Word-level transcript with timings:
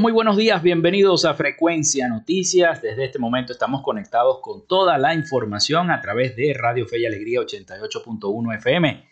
Muy 0.00 0.12
buenos 0.12 0.36
días, 0.36 0.60
bienvenidos 0.60 1.24
a 1.24 1.34
Frecuencia 1.34 2.08
Noticias. 2.08 2.82
Desde 2.82 3.04
este 3.04 3.20
momento 3.20 3.52
estamos 3.52 3.80
conectados 3.82 4.40
con 4.40 4.66
toda 4.66 4.98
la 4.98 5.14
información 5.14 5.92
a 5.92 6.00
través 6.00 6.34
de 6.34 6.52
Radio 6.52 6.84
Fe 6.86 6.98
y 6.98 7.06
Alegría 7.06 7.38
88.1 7.40 8.56
FM. 8.56 9.04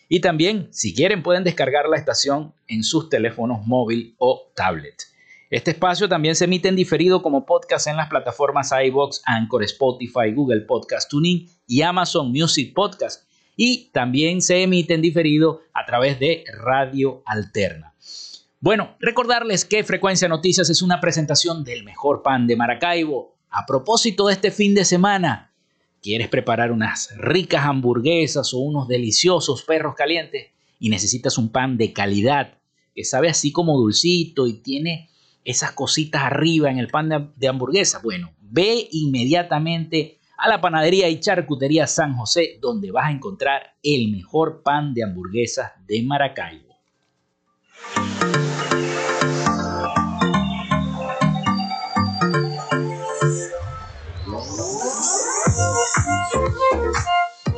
y 0.09 0.19
también, 0.19 0.67
si 0.73 0.93
quieren, 0.93 1.23
pueden 1.23 1.45
descargar 1.45 1.89
la 1.89 1.97
estación 1.97 2.53
en 2.67 2.83
sus 2.83 3.09
teléfonos 3.09 3.65
móvil 3.69 4.17
o 4.19 4.51
tablet. 4.57 4.97
Este 5.51 5.71
espacio 5.71 6.11
también 6.11 6.35
se 6.35 6.45
emite 6.45 6.69
en 6.69 6.77
diferido 6.77 7.23
como 7.23 7.47
podcast 7.47 7.87
en 7.87 7.97
las 7.97 8.11
plataformas 8.11 8.71
iBox, 8.71 9.23
Anchor, 9.25 9.65
Spotify, 9.65 10.31
Google 10.35 10.61
Podcast 10.61 11.11
Tuning 11.11 11.49
y 11.67 11.81
Amazon 11.81 12.31
Music 12.31 12.75
Podcast. 12.75 13.27
Y 13.57 13.89
también 13.93 14.43
se 14.43 14.63
emite 14.63 14.93
en 14.93 15.01
diferido 15.01 15.63
a 15.73 15.87
través 15.87 16.21
de 16.21 16.45
Radio 16.53 17.23
Alterna. 17.25 17.95
Bueno, 18.61 18.97
recordarles 19.01 19.65
que 19.65 19.85
Frecuencia 19.85 20.29
Noticias 20.29 20.69
es 20.69 20.83
una 20.83 21.01
presentación 21.01 21.65
del 21.65 21.83
mejor 21.83 22.23
pan 22.23 22.47
de 22.47 22.55
Maracaibo. 22.55 23.35
A 23.49 23.65
propósito 23.65 24.27
de 24.27 24.35
este 24.35 24.51
fin 24.51 24.75
de 24.75 24.85
semana, 24.85 25.55
quieres 26.03 26.29
preparar 26.29 26.73
unas 26.73 27.17
ricas 27.17 27.65
hamburguesas 27.65 28.53
o 28.53 28.59
unos 28.59 28.87
deliciosos 28.87 29.63
perros 29.63 29.95
calientes 29.97 30.49
y 30.79 30.91
necesitas 30.91 31.39
un 31.39 31.49
pan 31.51 31.79
de 31.79 31.95
calidad 31.95 32.59
que 32.95 33.05
sabe 33.05 33.31
así 33.31 33.51
como 33.51 33.79
dulcito 33.79 34.47
y 34.47 34.61
tiene 34.61 35.09
esas 35.49 35.73
cositas 35.73 36.25
arriba 36.25 36.71
en 36.71 36.79
el 36.79 36.89
pan 36.89 37.33
de, 37.35 37.49
hamburguesa, 37.49 38.01
bueno, 38.01 38.35
ve 38.39 38.87
inmediatamente 38.93 40.19
a 40.37 40.47
la 40.47 40.61
panadería 40.61 41.09
y 41.09 41.21
charcutería 41.21 41.87
San 41.87 42.15
José 42.15 42.59
donde 42.61 42.91
vas 42.91 43.07
a 43.07 43.13
encontrar 43.13 43.75
el 43.83 44.13
mejor 44.13 44.63
pan 44.63 44.93
de 44.93 45.05
hamburguesas 45.05 45.73
de 45.87 46.03
Maracaibo. 46.03 46.77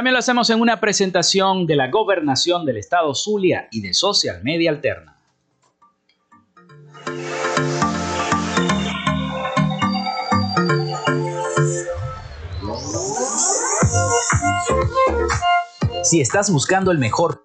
También 0.00 0.14
lo 0.14 0.20
hacemos 0.20 0.48
en 0.48 0.62
una 0.62 0.80
presentación 0.80 1.66
de 1.66 1.76
la 1.76 1.90
gobernación 1.90 2.64
del 2.64 2.78
estado 2.78 3.14
Zulia 3.14 3.68
y 3.70 3.82
de 3.82 3.92
Social 3.92 4.42
Media 4.42 4.70
Alterna. 4.70 5.14
Si 16.02 16.22
estás 16.22 16.50
buscando 16.50 16.92
el 16.92 16.96
mejor 16.96 17.44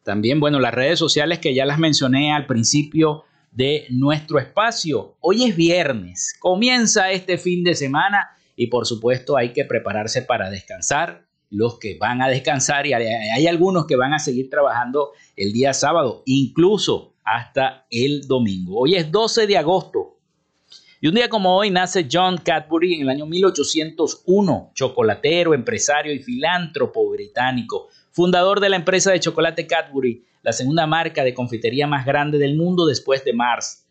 También, 0.02 0.40
bueno, 0.40 0.60
las 0.60 0.72
redes 0.72 0.98
sociales 0.98 1.40
que 1.40 1.54
ya 1.54 1.66
las 1.66 1.78
mencioné 1.78 2.32
al 2.32 2.46
principio 2.46 3.24
de 3.50 3.84
nuestro 3.90 4.38
espacio. 4.38 5.18
Hoy 5.20 5.44
es 5.44 5.54
viernes, 5.54 6.34
comienza 6.40 7.10
este 7.10 7.36
fin 7.36 7.62
de 7.62 7.74
semana 7.74 8.30
y 8.56 8.68
por 8.68 8.86
supuesto 8.86 9.36
hay 9.36 9.52
que 9.52 9.66
prepararse 9.66 10.22
para 10.22 10.48
descansar. 10.48 11.26
Los 11.50 11.78
que 11.78 11.98
van 11.98 12.22
a 12.22 12.28
descansar 12.28 12.86
y 12.86 12.94
hay 12.94 13.46
algunos 13.46 13.86
que 13.86 13.96
van 13.96 14.14
a 14.14 14.20
seguir 14.20 14.48
trabajando 14.48 15.10
el 15.36 15.52
día 15.52 15.74
sábado, 15.74 16.22
incluso 16.24 17.12
hasta 17.26 17.86
el 17.90 18.26
domingo. 18.26 18.80
Hoy 18.80 18.94
es 18.94 19.10
12 19.10 19.46
de 19.46 19.58
agosto. 19.58 20.16
Y 21.00 21.08
un 21.08 21.14
día 21.14 21.28
como 21.28 21.54
hoy 21.56 21.70
nace 21.70 22.06
John 22.10 22.38
Cadbury 22.38 22.94
en 22.94 23.02
el 23.02 23.10
año 23.10 23.26
1801, 23.26 24.70
chocolatero, 24.74 25.52
empresario 25.52 26.14
y 26.14 26.20
filántropo 26.20 27.10
británico, 27.10 27.88
fundador 28.12 28.60
de 28.60 28.70
la 28.70 28.76
empresa 28.76 29.10
de 29.10 29.20
chocolate 29.20 29.66
Cadbury, 29.66 30.24
la 30.42 30.52
segunda 30.52 30.86
marca 30.86 31.22
de 31.22 31.34
confitería 31.34 31.86
más 31.86 32.06
grande 32.06 32.38
del 32.38 32.56
mundo 32.56 32.86
después 32.86 33.24
de 33.24 33.34
Mars. 33.34 33.84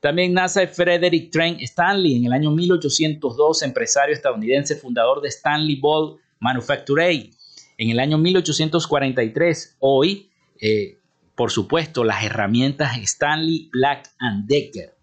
También 0.00 0.34
nace 0.34 0.68
Frederick 0.68 1.30
Trent 1.32 1.62
Stanley 1.62 2.16
en 2.16 2.26
el 2.26 2.32
año 2.34 2.50
1802, 2.50 3.62
empresario 3.62 4.14
estadounidense, 4.14 4.76
fundador 4.76 5.22
de 5.22 5.28
Stanley 5.28 5.76
Ball 5.76 6.18
Manufacturing. 6.38 7.34
En 7.78 7.90
el 7.90 7.98
año 7.98 8.18
1843, 8.18 9.76
hoy, 9.80 10.28
eh, 10.60 10.98
por 11.34 11.50
supuesto, 11.50 12.04
las 12.04 12.24
herramientas 12.24 12.96
Stanley 12.98 13.68
Black 13.72 14.10
and 14.18 14.46
Decker. 14.46 14.94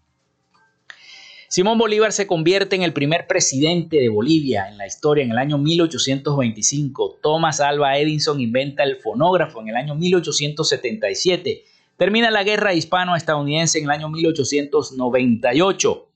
Simón 1.48 1.76
Bolívar 1.76 2.12
se 2.12 2.26
convierte 2.26 2.76
en 2.76 2.82
el 2.82 2.94
primer 2.94 3.26
presidente 3.26 3.98
de 3.98 4.08
Bolivia 4.08 4.68
en 4.70 4.78
la 4.78 4.86
historia 4.86 5.22
en 5.22 5.32
el 5.32 5.36
año 5.36 5.58
1825. 5.58 7.18
Thomas 7.22 7.60
Alva 7.60 7.98
Edison 7.98 8.40
inventa 8.40 8.84
el 8.84 8.96
fonógrafo 8.96 9.60
en 9.60 9.68
el 9.68 9.76
año 9.76 9.94
1877. 9.94 11.64
Termina 11.98 12.30
la 12.30 12.42
guerra 12.42 12.72
hispano-estadounidense 12.72 13.78
en 13.78 13.84
el 13.84 13.90
año 13.90 14.08
1898. 14.08 16.08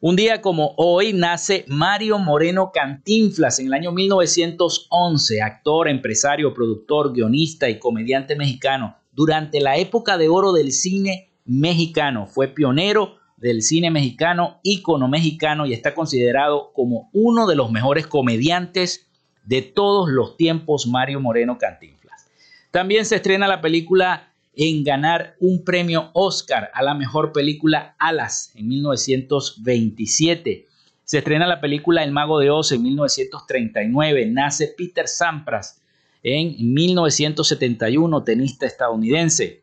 Un 0.00 0.16
día 0.16 0.40
como 0.40 0.74
hoy 0.78 1.12
nace 1.12 1.64
Mario 1.68 2.18
Moreno 2.18 2.72
Cantinflas 2.74 3.60
en 3.60 3.66
el 3.66 3.74
año 3.74 3.92
1911, 3.92 5.42
actor, 5.42 5.88
empresario, 5.88 6.52
productor, 6.52 7.12
guionista 7.12 7.68
y 7.68 7.78
comediante 7.78 8.34
mexicano. 8.34 8.96
Durante 9.20 9.60
la 9.60 9.76
época 9.76 10.16
de 10.16 10.30
oro 10.30 10.54
del 10.54 10.72
cine 10.72 11.28
mexicano 11.44 12.26
fue 12.26 12.48
pionero 12.48 13.18
del 13.36 13.60
cine 13.60 13.90
mexicano, 13.90 14.60
ícono 14.62 15.08
mexicano 15.08 15.66
y 15.66 15.74
está 15.74 15.94
considerado 15.94 16.72
como 16.72 17.10
uno 17.12 17.46
de 17.46 17.54
los 17.54 17.70
mejores 17.70 18.06
comediantes 18.06 19.10
de 19.44 19.60
todos 19.60 20.08
los 20.08 20.38
tiempos, 20.38 20.86
Mario 20.86 21.20
Moreno 21.20 21.58
Cantinflas. 21.58 22.30
También 22.70 23.04
se 23.04 23.16
estrena 23.16 23.46
la 23.46 23.60
película 23.60 24.32
en 24.54 24.84
ganar 24.84 25.34
un 25.38 25.64
premio 25.64 26.08
Oscar 26.14 26.70
a 26.72 26.82
la 26.82 26.94
mejor 26.94 27.32
película 27.32 27.96
Alas 27.98 28.52
en 28.54 28.68
1927. 28.68 30.66
Se 31.04 31.18
estrena 31.18 31.46
la 31.46 31.60
película 31.60 32.04
El 32.04 32.12
Mago 32.12 32.38
de 32.38 32.48
Oz 32.48 32.72
en 32.72 32.84
1939. 32.84 34.30
Nace 34.30 34.72
Peter 34.78 35.06
Sampras 35.06 35.79
en 36.22 36.74
1971, 36.74 38.24
tenista 38.24 38.66
estadounidense. 38.66 39.62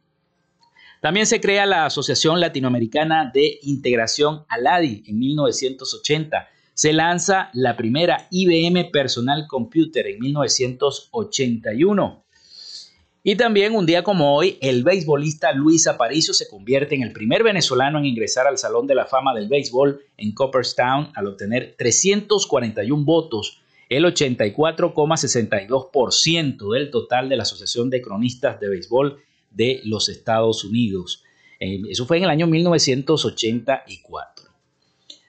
También 1.02 1.26
se 1.28 1.40
crea 1.40 1.66
la 1.66 1.86
Asociación 1.86 2.40
Latinoamericana 2.40 3.32
de 3.34 3.60
Integración 3.64 4.46
ALADI 4.50 5.04
en 5.08 5.18
1980. 5.20 6.48
Se 6.74 6.94
lanza 6.94 7.50
la 7.54 7.76
primera 7.78 8.28
IBM 8.32 8.90
Personal 8.92 9.46
Computer 9.48 10.08
en 10.08 10.20
1981. 10.20 12.24
Y 13.24 13.36
también 13.36 13.76
un 13.76 13.86
día 13.86 14.04
como 14.04 14.36
hoy, 14.36 14.58
el 14.62 14.86
beisbolista 14.86 15.52
Luis 15.52 15.86
Aparicio 15.88 16.34
se 16.34 16.48
convierte 16.48 16.96
en 16.96 17.04
el 17.04 17.12
primer 17.12 17.44
venezolano 17.44 18.00
en 18.00 18.06
ingresar 18.06 18.48
al 18.48 18.58
Salón 18.58 18.88
de 18.88 18.96
la 18.96 19.06
Fama 19.06 19.36
del 19.36 19.50
Béisbol 19.50 20.00
en 20.16 20.34
Copperstown 20.34 21.12
al 21.14 21.28
obtener 21.28 21.76
341 21.78 23.04
votos, 23.04 23.60
el 23.90 24.06
84,62% 24.06 26.74
del 26.74 26.92
total 26.92 27.30
de 27.30 27.38
la 27.38 27.44
Asociación 27.44 27.90
de 27.90 28.02
Cronistas 28.02 28.60
de 28.60 28.68
Béisbol 28.70 29.20
de 29.52 29.80
los 29.86 30.10
Estados 30.10 30.64
Unidos. 30.64 31.24
Eh, 31.60 31.82
eso 31.90 32.06
fue 32.06 32.18
en 32.18 32.24
el 32.24 32.30
año 32.30 32.48
1984. 32.48 34.48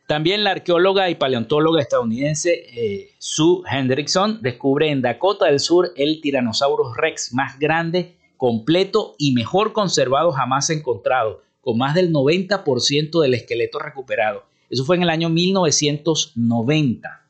También 0.06 0.42
la 0.42 0.52
arqueóloga 0.52 1.10
y 1.10 1.16
paleontóloga 1.16 1.82
estadounidense 1.82 2.64
eh, 2.72 3.10
Sue 3.18 3.60
Hendrickson 3.70 4.40
descubre 4.40 4.90
en 4.90 5.02
Dakota 5.02 5.44
del 5.46 5.60
Sur 5.60 5.92
el 5.96 6.22
Tyrannosaurus 6.22 6.96
rex 6.96 7.34
más 7.34 7.58
grande, 7.58 8.16
completo 8.38 9.16
y 9.18 9.32
mejor 9.32 9.74
conservado 9.74 10.32
jamás 10.32 10.70
encontrado, 10.70 11.42
con 11.60 11.76
más 11.76 11.94
del 11.94 12.10
90% 12.10 13.20
del 13.20 13.34
esqueleto 13.34 13.78
recuperado. 13.78 14.44
Eso 14.70 14.84
fue 14.84 14.96
en 14.96 15.02
el 15.02 15.10
año 15.10 15.28
1990. 15.28 17.27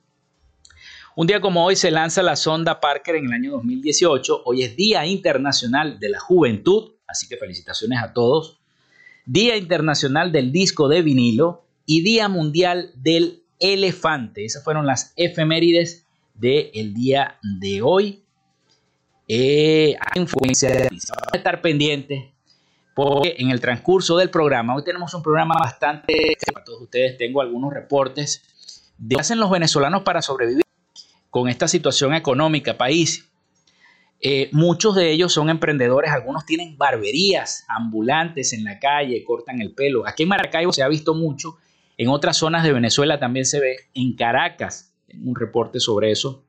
Un 1.20 1.26
día 1.26 1.40
como 1.40 1.64
hoy 1.64 1.74
se 1.74 1.90
lanza 1.90 2.22
la 2.22 2.36
sonda 2.36 2.78
Parker 2.78 3.16
en 3.16 3.26
el 3.26 3.32
año 3.32 3.50
2018. 3.50 4.42
Hoy 4.44 4.62
es 4.62 4.76
Día 4.76 5.04
Internacional 5.04 5.98
de 5.98 6.10
la 6.10 6.20
Juventud, 6.20 6.92
así 7.08 7.26
que 7.26 7.36
felicitaciones 7.36 8.00
a 8.00 8.12
todos. 8.12 8.60
Día 9.26 9.56
Internacional 9.56 10.30
del 10.30 10.52
Disco 10.52 10.87
de 10.87 11.02
Vinilo 11.02 11.64
y 11.84 12.02
Día 12.02 12.28
Mundial 12.28 12.92
del 12.94 13.42
Elefante. 13.58 14.44
Esas 14.44 14.62
fueron 14.62 14.87
las 14.87 15.12
efemérides 15.16 16.06
del 16.34 16.94
día 16.94 17.40
de 17.42 17.82
hoy. 17.82 18.22
Eh, 19.26 19.96
influencia 20.14 20.88
estar 21.32 21.60
pendiente 21.60 22.32
porque 22.94 23.34
en 23.38 23.50
el 23.50 23.58
transcurso 23.58 24.16
del 24.16 24.30
programa, 24.30 24.76
hoy 24.76 24.84
tenemos 24.84 25.12
un 25.14 25.25
programa 25.25 25.56
bastante, 25.58 26.37
para 26.52 26.64
todos 26.64 26.82
ustedes 26.82 27.18
tengo 27.18 27.40
algunos 27.40 27.72
reportes 27.72 28.44
de 28.98 29.16
qué 29.16 29.20
hacen 29.20 29.40
los 29.40 29.50
venezolanos 29.50 30.02
para 30.02 30.22
sobrevivir 30.22 30.67
con 31.30 31.49
esta 31.49 31.68
situación 31.68 32.14
económica 32.14 32.76
país. 32.76 33.28
Eh, 34.20 34.49
muchos 34.52 34.97
de 34.97 35.12
ellos 35.12 35.32
son 35.32 35.49
emprendedores, 35.49 36.11
algunos 36.11 36.44
tienen 36.44 36.76
barberías 36.76 37.64
ambulantes 37.68 38.52
en 38.52 38.64
la 38.64 38.78
calle, 38.80 39.23
cortan 39.25 39.61
el 39.61 39.73
pelo. 39.73 40.06
Aquí 40.06 40.25
en 40.25 40.30
Maracaibo 40.30 40.73
se 40.73 40.82
ha 40.82 40.88
visto 40.88 41.14
mucho, 41.14 41.58
en 41.97 42.08
otras 42.08 42.37
zonas 42.37 42.64
de 42.64 42.73
Venezuela 42.73 43.18
también 43.18 43.47
se 43.47 43.61
ve, 43.61 43.76
en 43.94 44.14
Caracas, 44.14 44.92
un 45.23 45.37
reporte 45.37 45.78
sobre 45.80 46.11
eso, 46.11 46.44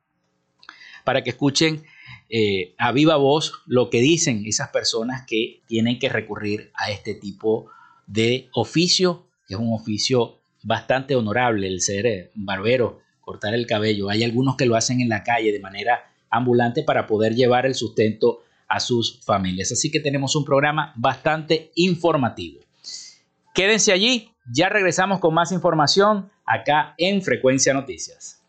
para 1.04 1.24
que 1.24 1.32
escuchen 1.32 1.84
eh, 2.30 2.74
a 2.78 2.92
viva 2.92 3.18
voz 3.18 3.62
lo 3.66 3.90
que 3.90 4.02
dicen 4.02 4.44
esas 4.46 4.70
personas 4.70 5.26
que 5.28 5.62
tienen 5.68 5.98
que 5.98 6.10
recurrir 6.10 6.72
a 6.76 6.92
este 6.92 7.16
tipo 7.16 7.70
de 8.06 8.50
oficio, 8.54 9.28
que 9.48 9.56
es 9.56 9.60
un 9.60 9.74
oficio 9.74 10.40
bastante 10.64 11.16
honorable, 11.16 11.68
el 11.68 11.82
ser 11.82 12.06
eh, 12.06 12.32
barbero 12.36 13.00
cortar 13.30 13.54
el 13.54 13.68
cabello. 13.68 14.10
Hay 14.10 14.24
algunos 14.24 14.56
que 14.56 14.66
lo 14.66 14.76
hacen 14.76 15.02
en 15.02 15.10
la 15.10 15.24
calle 15.24 15.52
de 15.52 15.60
manera 15.60 16.12
ambulante 16.32 16.82
para 16.82 17.06
poder 17.06 17.36
llevar 17.36 17.68
el 17.68 17.76
sustento 17.76 18.42
a 18.68 18.80
sus 18.80 19.20
familias. 19.24 19.72
Así 19.72 19.92
que 19.92 20.00
tenemos 20.00 20.36
un 20.36 20.44
programa 20.44 20.94
bastante 20.96 21.70
informativo. 21.76 22.60
Quédense 23.54 23.92
allí, 23.92 24.32
ya 24.52 24.68
regresamos 24.68 25.20
con 25.20 25.36
más 25.36 25.52
información 25.52 26.32
acá 26.44 26.96
en 26.98 27.22
Frecuencia 27.22 27.72
Noticias. 27.72 28.42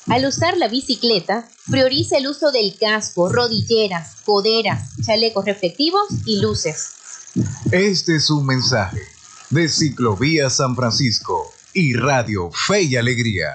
Al 0.07 0.25
usar 0.25 0.57
la 0.57 0.67
bicicleta, 0.67 1.49
prioriza 1.69 2.17
el 2.17 2.27
uso 2.27 2.51
del 2.51 2.77
casco, 2.79 3.29
rodilleras, 3.29 4.15
coderas, 4.25 4.89
chalecos 5.05 5.45
reflectivos 5.45 6.07
y 6.25 6.39
luces. 6.39 6.96
Este 7.71 8.15
es 8.15 8.29
un 8.29 8.45
mensaje 8.45 9.01
de 9.49 9.69
Ciclovía 9.69 10.49
San 10.49 10.75
Francisco 10.75 11.53
y 11.73 11.93
Radio 11.93 12.49
Fe 12.51 12.83
y 12.83 12.95
Alegría. 12.95 13.53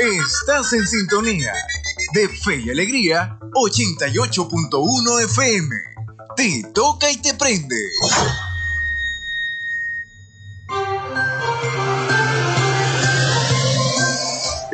Estás 0.00 0.72
en 0.72 0.86
sintonía 0.86 1.52
de 2.14 2.28
Fe 2.28 2.60
y 2.60 2.70
Alegría 2.70 3.38
88.1 3.54 5.24
FM. 5.24 5.76
Te 6.36 6.64
toca 6.74 7.10
y 7.10 7.16
te 7.18 7.34
prende. 7.34 7.76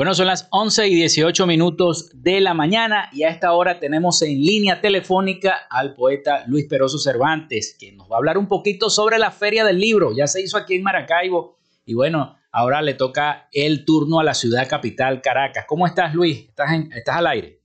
Bueno, 0.00 0.14
son 0.14 0.28
las 0.28 0.48
11 0.50 0.88
y 0.88 0.94
18 0.94 1.46
minutos 1.46 2.10
de 2.14 2.40
la 2.40 2.54
mañana 2.54 3.10
y 3.12 3.24
a 3.24 3.28
esta 3.28 3.52
hora 3.52 3.78
tenemos 3.78 4.22
en 4.22 4.30
línea 4.30 4.80
telefónica 4.80 5.66
al 5.68 5.94
poeta 5.94 6.46
Luis 6.46 6.66
Peroso 6.66 6.96
Cervantes, 6.96 7.76
que 7.78 7.92
nos 7.92 8.10
va 8.10 8.14
a 8.14 8.16
hablar 8.16 8.38
un 8.38 8.48
poquito 8.48 8.88
sobre 8.88 9.18
la 9.18 9.30
Feria 9.30 9.62
del 9.62 9.78
Libro. 9.78 10.12
Ya 10.16 10.26
se 10.26 10.40
hizo 10.40 10.56
aquí 10.56 10.76
en 10.76 10.84
Maracaibo 10.84 11.58
y 11.84 11.92
bueno, 11.92 12.34
ahora 12.50 12.80
le 12.80 12.94
toca 12.94 13.50
el 13.52 13.84
turno 13.84 14.20
a 14.20 14.24
la 14.24 14.32
ciudad 14.32 14.66
capital, 14.70 15.20
Caracas. 15.20 15.66
¿Cómo 15.68 15.86
estás, 15.86 16.14
Luis? 16.14 16.48
¿Estás, 16.48 16.70
estás 16.96 17.16
al 17.16 17.26
aire? 17.26 17.60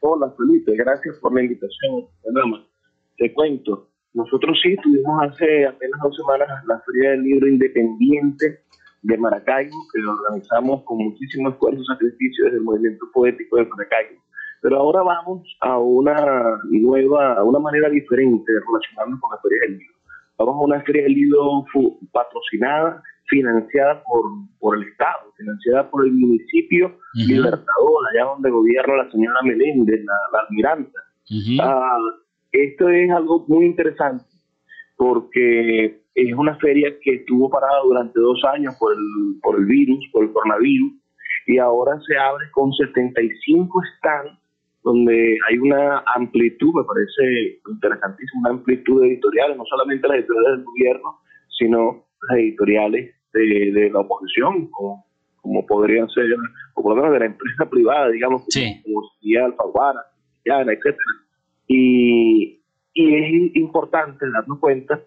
Hola, 0.00 0.32
Felipe. 0.38 0.76
Gracias 0.76 1.18
por 1.18 1.34
la 1.34 1.42
invitación. 1.42 2.06
Te 3.18 3.34
cuento. 3.34 3.88
Nosotros 4.14 4.56
sí 4.62 4.76
tuvimos 4.80 5.22
hace 5.24 5.66
apenas 5.66 6.00
dos 6.04 6.16
semanas 6.16 6.48
la 6.68 6.80
Feria 6.86 7.10
del 7.10 7.24
Libro 7.24 7.48
Independiente 7.48 8.62
de 9.02 9.16
Maracaibo, 9.16 9.76
que 9.92 10.00
lo 10.00 10.12
organizamos 10.12 10.82
con 10.84 10.98
muchísimo 10.98 11.50
esfuerzo 11.50 11.80
y 11.80 11.86
sacrificio 11.86 12.44
desde 12.44 12.58
el 12.58 12.64
movimiento 12.64 13.06
poético 13.12 13.56
de 13.56 13.66
Maracaibo. 13.66 14.22
Pero 14.62 14.76
ahora 14.76 15.02
vamos 15.02 15.56
a 15.60 15.78
una 15.78 16.58
nueva, 16.70 17.34
a 17.34 17.44
una 17.44 17.58
manera 17.58 17.88
diferente 17.88 18.52
de 18.52 18.60
relacionarnos 18.60 19.20
con 19.20 19.30
la 19.34 19.40
Feria 19.40 19.58
del 19.62 19.78
Libro. 19.78 19.94
Vamos 20.38 20.54
a 20.54 20.64
una 20.64 20.80
Feria 20.82 21.02
del 21.04 21.14
Libro 21.14 21.64
patrocinada, 22.12 23.02
financiada 23.26 24.02
por, 24.02 24.22
por 24.58 24.76
el 24.76 24.84
Estado, 24.84 25.32
financiada 25.36 25.90
por 25.90 26.04
el 26.04 26.12
municipio 26.12 26.98
Libertador, 27.14 28.08
allá 28.12 28.24
donde 28.24 28.50
gobierna 28.50 29.04
la 29.04 29.10
señora 29.10 29.40
Meléndez, 29.42 30.04
la, 30.04 30.40
almiranta. 30.40 31.00
Ah, 31.62 31.98
esto 32.52 32.88
es 32.88 33.10
algo 33.10 33.44
muy 33.48 33.64
interesante 33.64 34.24
porque 34.96 35.99
es 36.14 36.34
una 36.34 36.56
feria 36.56 36.90
que 37.02 37.14
estuvo 37.16 37.48
parada 37.48 37.82
durante 37.84 38.18
dos 38.18 38.42
años 38.52 38.74
por 38.78 38.92
el, 38.92 39.40
por 39.42 39.58
el 39.58 39.66
virus, 39.66 40.04
por 40.12 40.24
el 40.24 40.32
coronavirus, 40.32 40.92
y 41.46 41.58
ahora 41.58 41.98
se 42.06 42.16
abre 42.16 42.50
con 42.52 42.72
75 42.72 43.80
stands 43.96 44.38
donde 44.82 45.38
hay 45.48 45.58
una 45.58 46.02
amplitud, 46.14 46.72
me 46.74 46.84
parece 46.84 47.60
interesantísimo, 47.68 48.40
una 48.40 48.50
amplitud 48.50 49.02
de 49.02 49.08
editoriales, 49.08 49.56
no 49.56 49.64
solamente 49.66 50.08
las 50.08 50.18
editoriales 50.18 50.56
del 50.56 50.64
gobierno, 50.64 51.20
sino 51.58 52.04
las 52.28 52.38
editoriales 52.38 53.14
de, 53.32 53.90
la 53.92 54.00
oposición, 54.00 54.68
como, 54.70 55.04
como, 55.42 55.66
podrían 55.66 56.08
ser, 56.08 56.24
o 56.74 56.82
por 56.82 56.96
lo 56.96 56.96
menos 56.96 57.12
de 57.12 57.18
la 57.20 57.26
empresa 57.26 57.68
privada, 57.68 58.08
digamos, 58.08 58.42
como, 58.42 58.82
como 58.82 59.44
Alfaguara, 59.44 60.00
etcétera. 60.44 60.96
Y, 61.66 62.62
y 62.94 63.14
es 63.14 63.56
importante 63.56 64.26
darnos 64.30 64.58
cuenta 64.58 65.00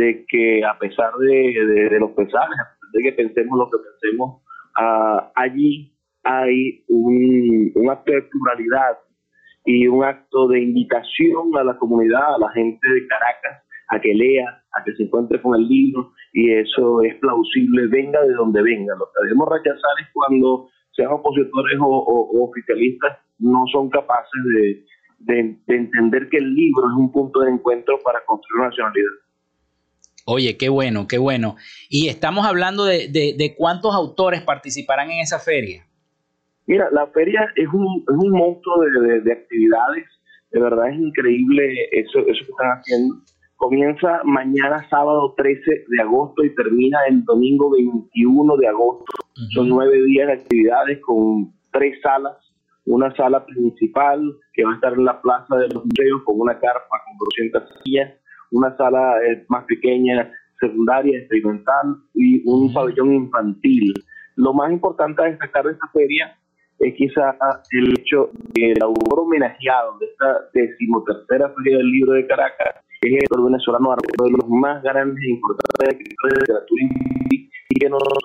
de 0.00 0.24
que 0.26 0.64
a 0.64 0.78
pesar 0.78 1.12
de, 1.18 1.98
los 2.00 2.10
pesares, 2.12 2.58
de 2.92 3.02
que 3.02 3.12
pensemos 3.12 3.58
lo 3.58 3.70
que 3.70 3.78
pensemos, 3.78 4.42
ah, 4.76 5.30
allí 5.34 5.92
hay 6.24 6.84
un, 6.88 7.72
acto 7.90 8.12
de 8.12 8.22
pluralidad 8.22 8.98
y 9.64 9.86
un 9.86 10.04
acto 10.04 10.48
de 10.48 10.60
invitación 10.60 11.56
a 11.58 11.64
la 11.64 11.76
comunidad, 11.76 12.34
a 12.34 12.38
la 12.38 12.50
gente 12.52 12.86
de 12.88 13.06
Caracas, 13.06 13.64
a 13.88 14.00
que 14.00 14.14
lea, 14.14 14.62
a 14.72 14.84
que 14.84 14.94
se 14.94 15.04
encuentre 15.04 15.40
con 15.42 15.54
el 15.54 15.68
libro, 15.68 16.12
y 16.32 16.52
eso 16.52 17.02
es 17.02 17.14
plausible, 17.16 17.88
venga 17.88 18.22
de 18.22 18.34
donde 18.34 18.62
venga. 18.62 18.94
Lo 18.94 19.06
que 19.06 19.24
debemos 19.24 19.48
rechazar 19.50 19.94
es 20.00 20.08
cuando 20.12 20.68
sean 20.92 21.12
opositores 21.12 21.78
o 21.80 22.48
oficialistas 22.48 23.18
no 23.38 23.64
son 23.72 23.90
capaces 23.90 24.42
de, 24.54 24.84
de, 25.20 25.58
entender 25.68 26.28
que 26.28 26.38
el 26.38 26.54
libro 26.54 26.88
es 26.88 26.96
un 26.96 27.12
punto 27.12 27.40
de 27.40 27.50
encuentro 27.50 27.98
para 28.04 28.24
construir 28.24 28.60
una 28.60 28.68
nacionalidad. 28.68 29.10
Oye, 30.32 30.56
qué 30.56 30.68
bueno, 30.68 31.06
qué 31.08 31.18
bueno. 31.18 31.56
Y 31.88 32.08
estamos 32.08 32.46
hablando 32.46 32.84
de, 32.84 33.08
de, 33.08 33.54
cuántos 33.56 33.94
autores 33.94 34.42
participarán 34.42 35.10
en 35.10 35.20
esa 35.20 35.40
feria. 35.40 35.84
Mira, 36.66 36.88
la 36.92 37.08
feria 37.08 37.48
es 37.56 37.66
un, 37.72 38.04
es 38.08 38.14
un 38.14 38.30
monstruo 38.30 38.76
de, 38.80 39.22
de, 39.22 39.32
actividades. 39.32 40.06
De 40.52 40.60
verdad 40.60 40.90
es 40.90 41.00
increíble 41.00 41.74
eso, 41.92 42.20
eso 42.20 42.44
que 42.44 42.50
están 42.50 42.78
haciendo. 42.78 43.16
Comienza 43.56 44.20
mañana 44.24 44.86
sábado 44.88 45.34
13 45.36 45.62
de 45.88 46.02
agosto 46.02 46.44
y 46.44 46.54
termina 46.54 46.98
el 47.08 47.24
domingo 47.24 47.70
21 47.72 48.56
de 48.56 48.68
agosto. 48.68 49.04
Son 49.52 49.68
nueve 49.68 50.00
días 50.04 50.28
de 50.28 50.32
actividades 50.34 51.00
con 51.00 51.52
tres 51.72 52.00
salas 52.02 52.36
una 52.86 53.14
sala 53.14 53.44
principal 53.44 54.20
que 54.52 54.64
va 54.64 54.72
a 54.72 54.74
estar 54.74 54.92
en 54.94 55.04
la 55.04 55.20
plaza 55.20 55.56
de 55.56 55.68
los 55.68 55.84
museos 55.84 56.22
con 56.24 56.40
una 56.40 56.58
carpa 56.58 57.02
con 57.06 57.16
200 57.18 57.62
sillas, 57.84 58.12
una 58.50 58.76
sala 58.76 59.18
eh, 59.24 59.44
más 59.48 59.64
pequeña, 59.64 60.30
secundaria, 60.58 61.18
experimental 61.18 61.96
y 62.14 62.42
un 62.46 62.72
pabellón 62.72 63.14
infantil. 63.14 63.94
Lo 64.36 64.52
más 64.52 64.70
importante 64.72 65.22
a 65.22 65.26
destacar 65.26 65.64
de 65.64 65.72
esta 65.72 65.88
feria 65.88 66.36
es 66.78 66.94
quizá 66.94 67.36
el 67.72 67.98
hecho 67.98 68.30
de 68.54 68.72
el 68.72 68.82
autor 68.82 69.20
homenajeado 69.20 69.98
de 69.98 70.06
esta 70.06 70.48
decimotercera 70.54 71.50
Feria 71.50 71.78
del 71.78 71.90
Libro 71.90 72.12
de 72.12 72.26
Caracas 72.26 72.76
es 73.02 73.24
el 73.34 73.44
venezolano, 73.44 73.88
uno 73.88 74.24
de 74.26 74.30
los 74.30 74.48
más 74.48 74.82
grandes 74.82 75.24
e 75.24 75.30
importantes 75.30 75.88
escritores 75.88 76.34
de 76.34 76.40
literatura 76.40 76.82
y 77.70 77.78
que 77.78 77.88
nosotros 77.88 78.18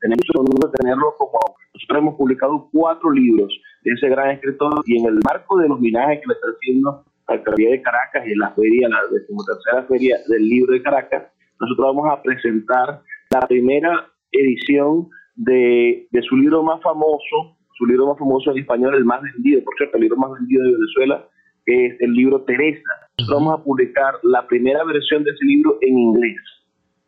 tenemos 0.00 0.20
que 0.20 0.78
tenerlo 0.78 1.14
como 1.18 1.40
nosotros 1.74 1.98
hemos 1.98 2.14
publicado 2.14 2.68
cuatro 2.72 3.10
libros 3.10 3.52
de 3.82 3.92
ese 3.92 4.08
gran 4.08 4.30
escritor 4.30 4.80
y 4.86 5.00
en 5.00 5.06
el 5.06 5.20
marco 5.24 5.58
del 5.58 5.72
homenaje 5.72 6.20
que 6.20 6.26
le 6.28 6.34
está 6.34 6.46
haciendo 6.54 7.04
Alcaldía 7.26 7.70
de 7.70 7.82
Caracas 7.82 8.26
y 8.26 8.34
la 8.36 8.50
feria, 8.52 8.88
la 8.88 9.00
decimotercera 9.10 9.84
feria 9.84 10.16
del 10.28 10.48
libro 10.48 10.72
de 10.72 10.82
Caracas, 10.82 11.24
nosotros 11.60 11.86
vamos 11.94 12.10
a 12.10 12.22
presentar 12.22 13.02
la 13.30 13.40
primera 13.46 14.06
edición 14.30 15.08
de, 15.34 16.06
de 16.10 16.22
su 16.22 16.36
libro 16.36 16.62
más 16.62 16.80
famoso, 16.82 17.56
su 17.76 17.86
libro 17.86 18.06
más 18.08 18.18
famoso 18.18 18.50
en 18.52 18.58
español, 18.58 18.94
el 18.94 19.04
más 19.04 19.20
vendido, 19.22 19.62
por 19.64 19.74
cierto, 19.76 19.96
el 19.96 20.02
libro 20.02 20.16
más 20.16 20.32
vendido 20.32 20.62
de 20.64 20.72
Venezuela, 20.72 21.28
que 21.64 21.86
es 21.86 22.00
el 22.00 22.12
libro 22.12 22.42
Teresa. 22.42 22.82
Nosotros 23.18 23.40
vamos 23.40 23.60
a 23.60 23.64
publicar 23.64 24.14
la 24.22 24.46
primera 24.46 24.84
versión 24.84 25.24
de 25.24 25.30
ese 25.32 25.44
libro 25.44 25.78
en 25.80 25.98
inglés. 25.98 26.36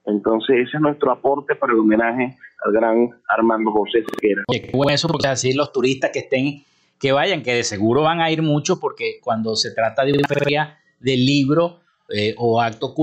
Entonces, 0.07 0.67
ese 0.67 0.77
es 0.77 0.81
nuestro 0.81 1.13
aporte 1.13 1.55
para 1.55 1.73
el 1.73 1.81
homenaje 1.81 2.35
al 2.65 2.73
gran 2.73 3.11
Armando 3.29 3.71
José 3.71 4.03
Sequera. 4.11 4.43
Oye, 4.49 4.71
bueno 4.73 4.95
eso, 4.95 5.07
porque 5.07 5.29
así 5.29 5.53
los 5.53 5.73
turistas 5.73 6.11
que 6.13 6.21
estén, 6.21 6.63
que 6.99 7.13
vayan, 7.13 7.43
que 7.43 7.55
de 7.55 7.65
seguro 7.65 8.03
van 8.03 8.21
a 8.21 8.31
ir 8.31 8.43
mucho, 8.43 8.81
porque 8.81 9.21
cuando 9.23 9.57
se 9.57 9.73
trata 9.73 10.05
de 10.05 10.13
una 10.13 10.29
feria 10.29 10.79
de 11.01 11.17
libro 11.17 11.81
eh, 12.09 12.35
o 12.39 12.61
acto 12.61 12.95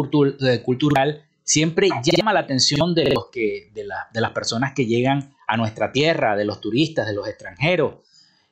eh, 0.41 0.61
cultural, 0.61 1.23
siempre 1.43 1.89
llama 2.03 2.33
la 2.33 2.41
atención 2.41 2.93
de 2.93 3.11
los 3.11 3.27
que, 3.31 3.69
de, 3.73 3.87
de 4.13 4.21
las 4.21 4.31
personas 4.31 4.73
que 4.73 4.85
llegan 4.85 5.33
a 5.47 5.57
nuestra 5.57 5.91
tierra, 5.91 6.35
de 6.35 6.45
los 6.45 6.59
turistas, 6.59 7.07
de 7.07 7.13
los 7.13 7.27
extranjeros. 7.27 7.95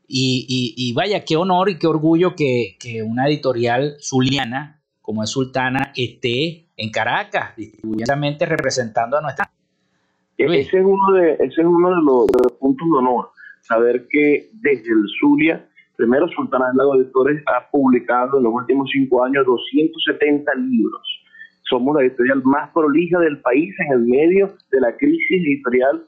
Y, 0.07 0.93
vaya, 0.93 1.23
qué 1.25 1.37
honor 1.37 1.69
y 1.69 1.79
qué 1.79 1.87
orgullo 1.87 2.35
que, 2.35 2.77
una 3.05 3.27
editorial 3.27 3.97
zuliana 3.99 4.79
como 5.01 5.23
es 5.23 5.31
Sultana 5.31 5.91
esté 5.95 6.67
en 6.77 6.89
Caracas, 6.89 7.55
distribuidamente 7.57 8.45
representando 8.45 9.17
a 9.17 9.21
nuestra. 9.21 9.51
Ese 10.37 10.77
es 10.77 10.85
uno 10.85 11.11
de, 11.13 11.33
ese 11.33 11.61
es 11.61 11.67
uno 11.67 11.89
de 11.89 11.95
los, 12.03 12.53
puntos 12.53 12.87
de 12.87 12.97
honor, 12.97 13.29
saber 13.63 14.07
que 14.09 14.49
desde 14.53 14.91
el 14.91 15.03
Zulia, 15.19 15.67
primero 15.95 16.27
Sultana 16.29 16.67
del 16.67 16.77
Lago 16.77 16.95
Editores 16.95 17.43
ha 17.47 17.69
publicado 17.69 18.37
en 18.37 18.43
los 18.43 18.53
últimos 18.53 18.89
cinco 18.91 19.23
años 19.23 19.45
270 19.45 20.53
libros. 20.55 21.01
Somos 21.69 21.95
la 21.95 22.03
editorial 22.03 22.41
más 22.43 22.71
prolija 22.73 23.19
del 23.19 23.41
país 23.41 23.73
en 23.87 23.93
el 23.93 24.05
medio 24.05 24.53
de 24.71 24.81
la 24.81 24.95
crisis 24.97 25.41
editorial 25.45 26.03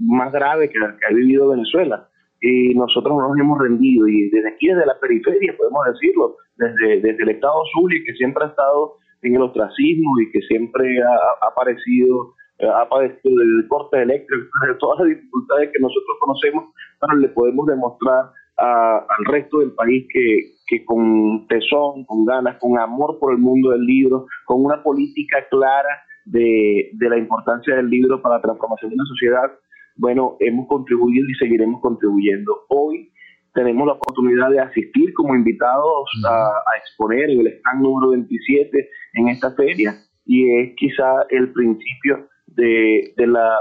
más 0.00 0.32
grave 0.32 0.68
que 0.68 0.78
ha 0.78 1.14
vivido 1.14 1.50
Venezuela 1.50 2.08
y 2.40 2.74
nosotros 2.74 3.16
no 3.16 3.28
nos 3.28 3.38
hemos 3.38 3.58
rendido 3.58 4.06
y 4.06 4.30
desde 4.30 4.48
aquí, 4.50 4.68
desde 4.68 4.86
la 4.86 4.98
periferia, 5.00 5.54
podemos 5.56 5.80
decirlo, 5.92 6.36
desde, 6.56 7.00
desde 7.00 7.22
el 7.22 7.30
Estado 7.30 7.60
Zulia, 7.74 8.00
que 8.04 8.14
siempre 8.14 8.44
ha 8.44 8.48
estado 8.48 8.94
en 9.22 9.34
el 9.34 9.42
ostracismo 9.42 10.20
y 10.20 10.30
que 10.30 10.40
siempre 10.42 11.02
ha, 11.02 11.46
aparecido, 11.46 12.34
ha 12.60 12.88
padecido 12.88 13.36
del 13.36 13.66
corte 13.68 14.02
eléctrico, 14.02 14.46
de 14.66 14.74
todas 14.74 15.00
las 15.00 15.08
dificultades 15.08 15.70
que 15.72 15.80
nosotros 15.80 16.16
conocemos, 16.20 16.64
pero 17.00 17.14
le 17.16 17.28
podemos 17.28 17.66
demostrar 17.66 18.30
al 18.56 19.24
resto 19.26 19.60
del 19.60 19.72
país 19.72 20.06
que, 20.12 20.54
que 20.66 20.84
con 20.84 21.46
tesón, 21.46 22.04
con 22.06 22.24
ganas, 22.24 22.58
con 22.58 22.78
amor 22.78 23.18
por 23.20 23.32
el 23.32 23.38
mundo 23.38 23.70
del 23.70 23.84
libro, 23.84 24.26
con 24.46 24.64
una 24.64 24.82
política 24.82 25.46
clara 25.48 26.02
de, 26.24 26.90
de 26.92 27.08
la 27.08 27.16
importancia 27.16 27.76
del 27.76 27.88
libro 27.88 28.20
para 28.20 28.36
la 28.36 28.42
transformación 28.42 28.90
de 28.90 28.96
la 28.96 29.04
sociedad, 29.04 29.52
bueno, 29.96 30.36
hemos 30.40 30.66
contribuido 30.68 31.28
y 31.28 31.34
seguiremos 31.34 31.80
contribuyendo. 31.80 32.64
Hoy 32.68 33.10
tenemos 33.54 33.86
la 33.86 33.94
oportunidad 33.94 34.50
de 34.50 34.60
asistir 34.60 35.12
como 35.14 35.34
invitados 35.34 36.08
a, 36.28 36.50
exponer 36.78 37.30
en 37.30 37.40
el 37.40 37.46
stand 37.48 37.82
número 37.82 38.10
27 38.10 38.88
en 39.14 39.28
esta 39.28 39.50
feria 39.54 39.94
y 40.24 40.60
es 40.60 40.76
quizá 40.76 41.26
el 41.30 41.52
principio 41.52 42.28
de, 42.58 43.26
la 43.26 43.58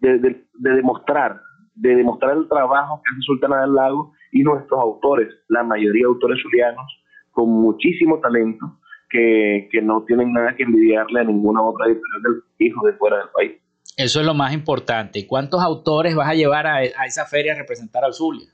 de, 0.00 0.38
demostrar 0.54 1.40
de 1.74 1.94
demostrar 1.94 2.36
el 2.36 2.48
trabajo 2.48 3.02
que 3.04 3.12
hace 3.12 3.22
Sultana 3.22 3.60
del 3.62 3.74
Lago 3.74 4.12
y 4.32 4.42
nuestros 4.42 4.80
autores, 4.80 5.28
la 5.48 5.62
mayoría 5.62 6.06
autores 6.06 6.40
zulianos, 6.42 6.86
con 7.32 7.50
muchísimo 7.50 8.18
talento, 8.20 8.78
que, 9.10 9.68
que 9.70 9.82
no 9.82 10.02
tienen 10.04 10.32
nada 10.32 10.56
que 10.56 10.62
envidiarle 10.62 11.20
a 11.20 11.24
ninguna 11.24 11.62
otra 11.62 11.86
editorial 11.86 12.22
del 12.22 12.66
hijo 12.66 12.86
de 12.86 12.92
fuera 12.94 13.18
del 13.18 13.28
país. 13.28 13.52
Eso 13.96 14.20
es 14.20 14.26
lo 14.26 14.34
más 14.34 14.52
importante. 14.52 15.26
¿Cuántos 15.26 15.62
autores 15.62 16.14
vas 16.14 16.28
a 16.28 16.34
llevar 16.34 16.66
a, 16.66 16.82
esa 16.82 17.24
feria 17.24 17.52
a 17.52 17.56
representar 17.56 18.04
al 18.04 18.12
Zulia? 18.12 18.48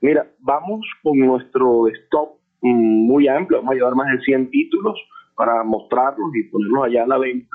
Mira, 0.00 0.26
vamos 0.38 0.86
con 1.02 1.18
nuestro 1.18 1.88
stop 1.88 2.38
mm, 2.62 3.06
muy 3.06 3.26
amplio. 3.26 3.58
Vamos 3.58 3.72
a 3.72 3.74
llevar 3.74 3.94
más 3.94 4.06
de 4.12 4.20
100 4.24 4.50
títulos 4.50 4.96
para 5.36 5.64
mostrarlos 5.64 6.30
y 6.34 6.44
ponerlos 6.50 6.84
allá 6.84 7.04
a 7.04 7.06
la 7.08 7.18
venta. 7.18 7.48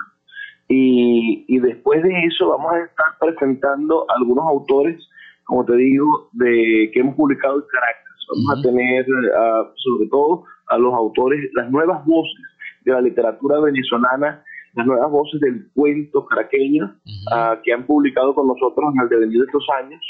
Y, 0.68 1.60
después 1.60 2.02
de 2.04 2.12
eso 2.26 2.50
vamos 2.50 2.74
a 2.74 2.80
estar 2.80 3.06
presentando 3.20 4.06
algunos 4.10 4.46
autores, 4.48 4.98
como 5.44 5.64
te 5.66 5.76
digo, 5.76 6.30
de 6.34 6.90
que 6.94 7.00
hemos 7.00 7.16
publicado 7.16 7.56
en 7.56 7.68
Caracas. 7.72 8.04
Vamos 8.30 8.60
a 8.60 8.62
tener, 8.68 9.06
ah, 9.38 9.72
sobre 9.76 10.10
todo, 10.10 10.44
a 10.68 10.78
los 10.78 10.94
autores, 10.94 11.50
las 11.54 11.70
nuevas 11.70 12.04
voces 12.06 12.42
de 12.84 12.92
la 12.92 13.02
literatura 13.02 13.60
venezolana 13.60 14.44
las 14.76 14.86
nuevas 14.86 15.10
voces 15.10 15.40
del 15.40 15.68
cuento 15.74 16.26
caraqueño 16.26 16.96
ah, 17.32 17.60
que 17.64 17.74
han 17.74 17.86
publicado 17.86 18.36
con 18.36 18.48
nosotros 18.48 18.94
en 18.94 19.02
el 19.04 19.10
devenir 19.10 19.40
de 19.40 19.46
estos 19.46 19.66
años 19.82 20.02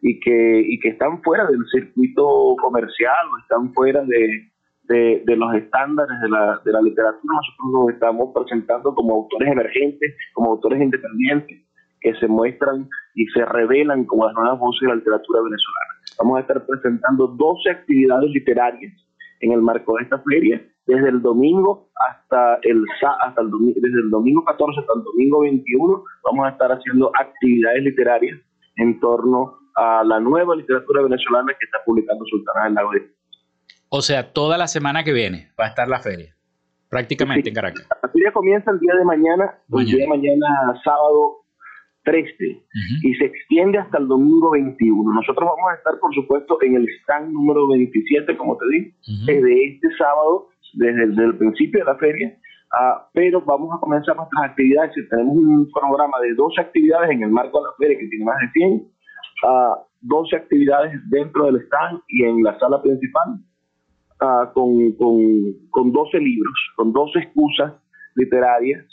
y 0.00 0.18
que, 0.20 0.64
y 0.66 0.78
que 0.80 0.90
están 0.90 1.20
fuera 1.22 1.46
del 1.46 1.60
circuito 1.70 2.54
comercial 2.60 3.26
o 3.32 3.38
están 3.38 3.72
fuera 3.74 4.02
de, 4.04 4.51
de, 4.92 5.36
los 5.36 5.54
estándares 5.54 6.20
de 6.20 6.28
la, 6.28 6.60
de 6.64 6.72
la 6.72 6.82
literatura. 6.82 7.34
Nosotros 7.34 7.72
nos 7.72 7.94
estamos 7.94 8.30
presentando 8.34 8.94
como 8.94 9.14
autores 9.14 9.50
emergentes, 9.50 10.14
como 10.34 10.50
autores 10.50 10.80
independientes 10.80 11.62
que 12.00 12.14
se 12.14 12.26
muestran 12.26 12.88
y 13.14 13.26
se 13.28 13.44
revelan 13.44 14.04
como 14.04 14.26
las 14.26 14.34
nuevas 14.34 14.58
voces 14.58 14.80
de 14.82 14.88
la 14.88 14.96
literatura 14.96 15.40
venezolana. 15.40 15.92
Vamos 16.18 16.36
a 16.36 16.40
estar 16.40 16.66
presentando 16.66 17.26
12 17.28 17.70
actividades 17.70 18.30
literarias 18.30 18.92
en 19.40 19.52
el 19.52 19.62
marco 19.62 19.96
de 19.96 20.04
esta 20.04 20.18
feria 20.18 20.60
desde 20.86 21.08
el 21.08 21.22
domingo 21.22 21.88
hasta 21.94 22.58
el, 22.62 22.84
hasta 23.20 23.40
el 23.40 23.50
desde 23.76 24.00
el 24.00 24.10
domingo 24.10 24.44
14 24.44 24.80
hasta 24.80 24.92
el 24.96 25.04
domingo 25.04 25.40
21 25.40 26.04
vamos 26.24 26.46
a 26.46 26.50
estar 26.50 26.72
haciendo 26.72 27.12
actividades 27.14 27.84
literarias 27.84 28.38
en 28.76 28.98
torno 28.98 29.58
a 29.76 30.02
la 30.02 30.18
nueva 30.18 30.56
literatura 30.56 31.02
venezolana 31.02 31.52
que 31.52 31.66
está 31.66 31.78
publicando 31.84 32.24
Sultana 32.26 32.64
del 32.64 32.74
Lago 32.74 32.90
O 33.94 34.00
sea, 34.00 34.32
toda 34.32 34.56
la 34.56 34.68
semana 34.68 35.04
que 35.04 35.12
viene 35.12 35.52
va 35.60 35.66
a 35.66 35.68
estar 35.68 35.86
la 35.86 36.00
feria, 36.00 36.34
prácticamente 36.88 37.50
en 37.50 37.54
Caracas. 37.54 37.86
La 38.02 38.08
feria 38.08 38.32
comienza 38.32 38.70
el 38.70 38.78
día 38.80 38.94
de 38.94 39.04
mañana, 39.04 39.58
el 39.70 39.84
día 39.84 39.98
de 39.98 40.08
mañana 40.08 40.46
sábado 40.82 41.44
13 42.04 42.32
y 43.02 43.14
se 43.16 43.26
extiende 43.26 43.78
hasta 43.78 43.98
el 43.98 44.08
domingo 44.08 44.52
21. 44.52 45.12
Nosotros 45.12 45.46
vamos 45.46 45.70
a 45.70 45.76
estar, 45.76 45.98
por 46.00 46.14
supuesto, 46.14 46.56
en 46.62 46.76
el 46.76 46.88
stand 47.02 47.32
número 47.32 47.68
27, 47.68 48.34
como 48.38 48.56
te 48.56 48.64
dije, 48.72 48.94
desde 49.26 49.74
este 49.74 49.88
sábado 49.98 50.48
desde, 50.72 51.24
el 51.24 51.36
principio 51.36 51.80
de 51.80 51.92
la 51.92 51.98
feria, 51.98 52.34
ah, 52.72 53.10
pero 53.12 53.42
vamos 53.42 53.76
a 53.76 53.78
comenzar 53.78 54.16
nuestras 54.16 54.52
actividades. 54.52 54.94
Tenemos 55.10 55.36
un 55.36 55.70
programa 55.70 56.18
de 56.22 56.32
12 56.32 56.62
actividades 56.62 57.10
en 57.10 57.24
el 57.24 57.30
marco 57.30 57.60
de 57.60 57.66
la 57.66 57.76
feria 57.76 57.98
que 57.98 58.08
tiene 58.08 58.24
más 58.24 58.38
de 58.40 58.50
100, 58.52 58.88
12 60.00 60.34
ah, 60.34 60.38
actividades 60.38 60.92
dentro 61.10 61.44
del 61.44 61.60
stand 61.66 62.00
y 62.08 62.24
en 62.24 62.42
la 62.42 62.58
sala 62.58 62.80
principal, 62.80 63.36
ah, 64.22 64.50
con, 64.54 64.92
con, 64.92 65.18
con 65.70 65.92
12 65.92 66.18
libros, 66.18 66.54
con 66.76 66.92
12 66.92 67.18
excusas 67.18 67.74
literarias 68.14 68.84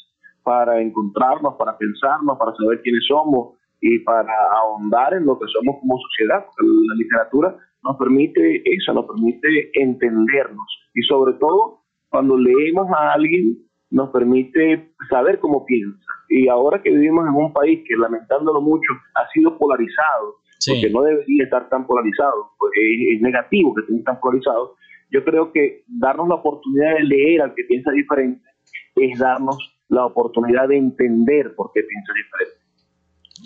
para 0.44 0.82
encontrarnos, 0.82 1.56
para 1.56 1.78
pensarnos, 1.78 2.38
para 2.38 2.56
saber 2.56 2.82
quiénes 2.82 3.06
somos 3.08 3.58
y 3.82 4.00
para 4.00 4.34
ahondar 4.58 5.14
en 5.14 5.26
lo 5.26 5.38
que 5.40 5.46
somos 5.48 5.78
como 5.80 5.98
sociedad. 5.98 6.46
La 6.60 6.96
literatura 6.96 7.56
nos 7.84 7.98
permite 7.98 8.64
eso, 8.66 8.94
nos 8.94 9.06
permite 9.06 9.48
entendernos 9.74 10.68
y 10.94 11.02
sobre 11.04 11.34
todo 11.34 11.80
cuando 12.10 12.38
leemos 12.38 12.88
a 12.92 13.14
alguien 13.14 13.58
nos 13.92 14.10
permite 14.10 14.92
saber 15.10 15.40
cómo 15.40 15.66
piensa. 15.66 16.06
Y 16.30 16.48
ahora 16.48 16.82
que 16.82 16.92
vivimos 16.92 17.28
en 17.28 17.34
un 17.34 17.54
país 17.54 17.82
que 17.88 17.96
lamentándolo 17.96 18.62
mucho 18.62 18.94
ha 19.16 19.28
sido 19.34 19.58
polarizado, 19.58 20.36
porque 20.68 20.90
no 20.92 21.02
debería 21.02 21.46
estar 21.46 21.70
tan 21.70 21.88
polarizado, 21.88 22.52
porque 22.58 22.80
es, 23.14 23.22
negativo 23.22 23.74
que 23.74 23.82
esté 23.82 24.04
tan 24.04 24.20
polarizado, 24.20 24.76
yo 25.10 25.24
creo 25.24 25.52
que 25.52 25.84
darnos 25.88 26.28
la 26.28 26.36
oportunidad 26.36 26.96
de 26.96 27.04
leer 27.04 27.42
al 27.42 27.54
que 27.56 27.64
piensa 27.64 27.92
diferente 27.92 28.48
es 28.96 29.18
darnos 29.18 29.58
la 29.88 30.06
oportunidad 30.06 30.68
de 30.68 30.78
entender 30.78 31.56
por 31.56 31.72
qué 31.74 31.82
piensa 31.82 32.14
diferente. 32.14 32.60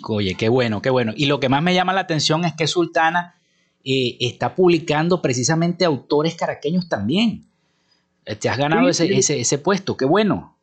Oye, 0.08 0.34
qué 0.38 0.48
bueno, 0.48 0.82
qué 0.82 0.90
bueno. 0.90 1.12
Y 1.16 1.26
lo 1.26 1.40
que 1.40 1.48
más 1.48 1.62
me 1.62 1.74
llama 1.74 1.92
la 1.92 2.00
atención 2.00 2.44
es 2.44 2.54
que 2.54 2.66
Sultana 2.66 3.34
eh, 3.84 4.16
está 4.20 4.54
publicando 4.54 5.22
precisamente 5.22 5.84
autores 5.84 6.36
caraqueños 6.36 6.88
también. 6.88 7.44
Eh, 8.26 8.36
te 8.36 8.48
has 8.48 8.58
ganado 8.58 8.88
ese, 8.88 9.06
Ese, 9.16 9.40
ese 9.40 9.58
puesto, 9.58 9.96
qué 9.96 10.04
bueno. 10.04 10.56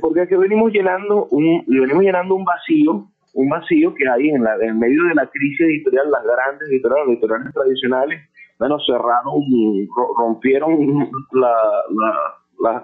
Porque 0.00 0.28
que 0.28 0.36
venimos 0.36 0.72
llenando 0.72 1.26
un, 1.30 1.64
venimos 1.66 2.02
llenando 2.02 2.34
un 2.36 2.44
vacío, 2.44 3.08
un 3.32 3.48
vacío 3.48 3.92
que 3.94 4.08
hay 4.08 4.28
en, 4.28 4.44
la, 4.44 4.54
en 4.60 4.78
medio 4.78 5.02
de 5.04 5.14
la 5.14 5.26
crisis 5.26 5.60
editorial, 5.62 6.10
las 6.10 6.22
grandes 6.22 6.68
editoriales, 6.68 7.06
las 7.06 7.16
editoriales 7.16 7.52
tradicionales, 7.52 8.29
bueno, 8.60 8.78
cerraron, 8.86 9.42
rompieron 10.18 11.10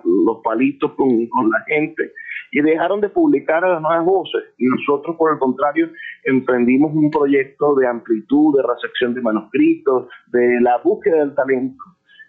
los 0.04 0.38
palitos 0.42 0.92
con, 0.92 1.26
con 1.26 1.50
la 1.50 1.60
gente 1.66 2.12
y 2.50 2.62
dejaron 2.62 3.02
de 3.02 3.10
publicar 3.10 3.62
a 3.62 3.74
las 3.74 3.82
nuevas 3.82 4.06
voces. 4.06 4.42
Y 4.56 4.64
nosotros, 4.64 5.16
por 5.16 5.34
el 5.34 5.38
contrario, 5.38 5.90
emprendimos 6.24 6.94
un 6.94 7.10
proyecto 7.10 7.74
de 7.74 7.86
amplitud, 7.86 8.56
de 8.56 8.62
recepción 8.62 9.12
de 9.12 9.20
manuscritos, 9.20 10.08
de 10.28 10.62
la 10.62 10.78
búsqueda 10.78 11.18
del 11.18 11.34
talento. 11.34 11.84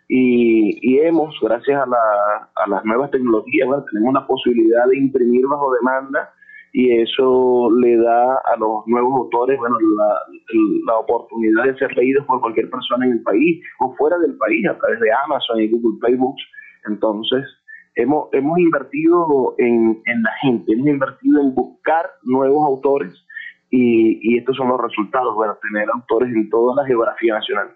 y, 0.10 1.00
hemos, 1.00 1.34
gracias 1.42 1.82
a, 1.82 2.68
las 2.68 2.84
nuevas 2.84 3.12
tecnologías, 3.12 3.70
tenemos 3.94 4.14
la 4.14 4.28
posibilidad 4.28 4.88
de 4.88 4.98
imprimir 4.98 5.48
bajo 5.48 5.74
demanda 5.74 6.34
y 6.80 7.02
eso 7.02 7.72
le 7.82 7.98
da 7.98 8.36
a 8.36 8.56
los 8.60 8.86
nuevos 8.86 9.12
autores 9.22 9.58
bueno 9.58 9.78
la, 10.86 10.96
oportunidad 11.00 11.64
de 11.64 11.76
ser 11.80 11.92
leídos 11.98 12.24
por 12.28 12.40
cualquier 12.40 12.70
persona 12.70 13.04
en 13.08 13.14
el 13.14 13.24
país 13.24 13.66
o 13.80 13.96
fuera 13.96 14.16
del 14.20 14.38
país 14.38 14.64
a 14.70 14.78
través 14.78 15.00
de 15.00 15.10
Amazon 15.26 15.60
y 15.60 15.70
Google 15.70 15.98
Play 16.00 16.16
Books. 16.16 16.44
Entonces, 16.86 17.44
hemos, 17.96 18.30
hemos 18.32 18.60
invertido 18.60 19.56
en, 19.58 20.04
la 20.22 20.32
gente, 20.42 20.74
hemos 20.74 20.88
invertido 20.88 21.42
en 21.42 21.56
buscar 21.56 22.12
nuevos 22.22 22.64
autores 22.68 23.12
y, 23.72 24.20
y 24.22 24.38
estos 24.38 24.56
son 24.56 24.68
los 24.68 24.80
resultados, 24.80 25.34
bueno, 25.34 25.58
tener 25.60 25.88
autores 25.92 26.32
en 26.32 26.48
toda 26.48 26.76
la 26.76 26.88
geografía 26.88 27.34
nacional. 27.34 27.76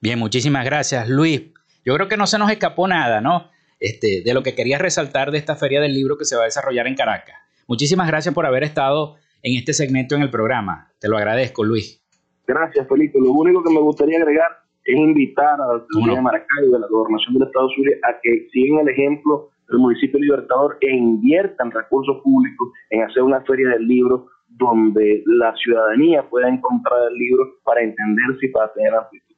Bien, 0.00 0.20
muchísimas 0.20 0.64
gracias, 0.64 1.08
Luis. 1.08 1.52
Yo 1.84 1.96
creo 1.96 2.06
que 2.06 2.16
no 2.16 2.28
se 2.28 2.38
nos 2.38 2.48
escapó 2.52 2.86
nada, 2.86 3.20
¿no? 3.20 3.50
Este, 3.80 4.22
de 4.24 4.34
lo 4.34 4.44
que 4.44 4.54
quería 4.54 4.78
resaltar 4.78 5.32
de 5.32 5.38
esta 5.38 5.56
feria 5.56 5.80
del 5.80 5.94
libro 5.94 6.16
que 6.16 6.24
se 6.24 6.36
va 6.36 6.42
a 6.42 6.44
desarrollar 6.44 6.86
en 6.86 6.94
Caracas. 6.94 7.47
Muchísimas 7.68 8.08
gracias 8.08 8.34
por 8.34 8.46
haber 8.46 8.64
estado 8.64 9.16
en 9.42 9.56
este 9.58 9.74
segmento 9.74 10.14
en 10.14 10.22
el 10.22 10.30
programa. 10.30 10.90
Te 10.98 11.06
lo 11.06 11.18
agradezco, 11.18 11.62
Luis. 11.62 12.02
Gracias, 12.46 12.88
Felipe. 12.88 13.20
Lo 13.20 13.32
único 13.32 13.62
que 13.62 13.70
me 13.70 13.80
gustaría 13.80 14.16
agregar 14.16 14.50
es 14.84 14.96
invitar 14.96 15.60
a 15.60 15.66
la 15.66 15.72
autoridad 15.74 16.14
de 16.14 16.22
Maracaibo, 16.22 16.72
de 16.72 16.80
la 16.80 16.86
gobernación 16.88 17.34
del 17.34 17.42
Estado 17.46 17.68
Zulia, 17.76 17.96
a 18.04 18.16
que 18.22 18.48
sigan 18.50 18.80
el 18.80 18.88
ejemplo 18.88 19.50
del 19.68 19.80
municipio 19.80 20.18
Libertador 20.18 20.78
e 20.80 20.90
inviertan 20.90 21.70
recursos 21.70 22.16
públicos 22.24 22.70
en 22.88 23.02
hacer 23.02 23.22
una 23.22 23.42
feria 23.42 23.68
del 23.68 23.86
libro 23.86 24.28
donde 24.48 25.22
la 25.26 25.54
ciudadanía 25.56 26.26
pueda 26.26 26.48
encontrar 26.48 27.00
el 27.10 27.18
libro 27.18 27.58
para 27.64 27.82
entenderse 27.82 28.46
y 28.46 28.48
para 28.48 28.72
tener 28.72 28.94
amplitud. 28.94 29.36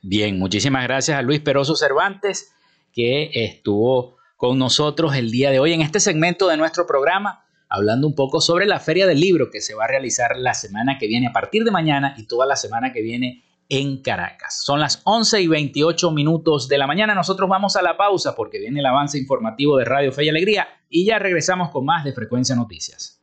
Bien, 0.00 0.38
muchísimas 0.38 0.84
gracias 0.84 1.18
a 1.18 1.22
Luis 1.22 1.40
Peroso 1.40 1.74
Cervantes, 1.74 2.54
que 2.92 3.30
estuvo 3.34 4.21
con 4.42 4.58
nosotros 4.58 5.14
el 5.14 5.30
día 5.30 5.52
de 5.52 5.60
hoy 5.60 5.72
en 5.72 5.82
este 5.82 6.00
segmento 6.00 6.48
de 6.48 6.56
nuestro 6.56 6.84
programa, 6.84 7.44
hablando 7.68 8.08
un 8.08 8.16
poco 8.16 8.40
sobre 8.40 8.66
la 8.66 8.80
Feria 8.80 9.06
del 9.06 9.20
Libro 9.20 9.50
que 9.52 9.60
se 9.60 9.72
va 9.72 9.84
a 9.84 9.86
realizar 9.86 10.36
la 10.36 10.52
semana 10.52 10.98
que 10.98 11.06
viene, 11.06 11.28
a 11.28 11.32
partir 11.32 11.62
de 11.62 11.70
mañana 11.70 12.16
y 12.18 12.26
toda 12.26 12.44
la 12.44 12.56
semana 12.56 12.92
que 12.92 13.02
viene 13.02 13.44
en 13.68 14.02
Caracas. 14.02 14.60
Son 14.64 14.80
las 14.80 15.00
11 15.04 15.42
y 15.42 15.46
28 15.46 16.10
minutos 16.10 16.66
de 16.66 16.76
la 16.76 16.88
mañana. 16.88 17.14
Nosotros 17.14 17.48
vamos 17.48 17.76
a 17.76 17.82
la 17.82 17.96
pausa 17.96 18.34
porque 18.34 18.58
viene 18.58 18.80
el 18.80 18.86
avance 18.86 19.16
informativo 19.16 19.76
de 19.76 19.84
Radio 19.84 20.10
Fe 20.10 20.24
y 20.24 20.30
Alegría 20.30 20.66
y 20.90 21.06
ya 21.06 21.20
regresamos 21.20 21.70
con 21.70 21.84
más 21.84 22.02
de 22.02 22.12
Frecuencia 22.12 22.56
Noticias. 22.56 23.22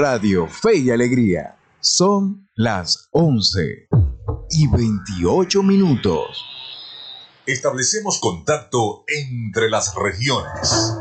Radio 0.00 0.46
Fe 0.46 0.76
y 0.76 0.90
Alegría 0.92 1.56
son 1.80 2.48
las 2.54 3.08
11 3.10 3.88
y 4.50 4.68
28 4.68 5.60
minutos. 5.64 6.44
Establecemos 7.46 8.20
contacto 8.20 9.02
entre 9.08 9.68
las 9.68 9.96
regiones. 9.96 10.94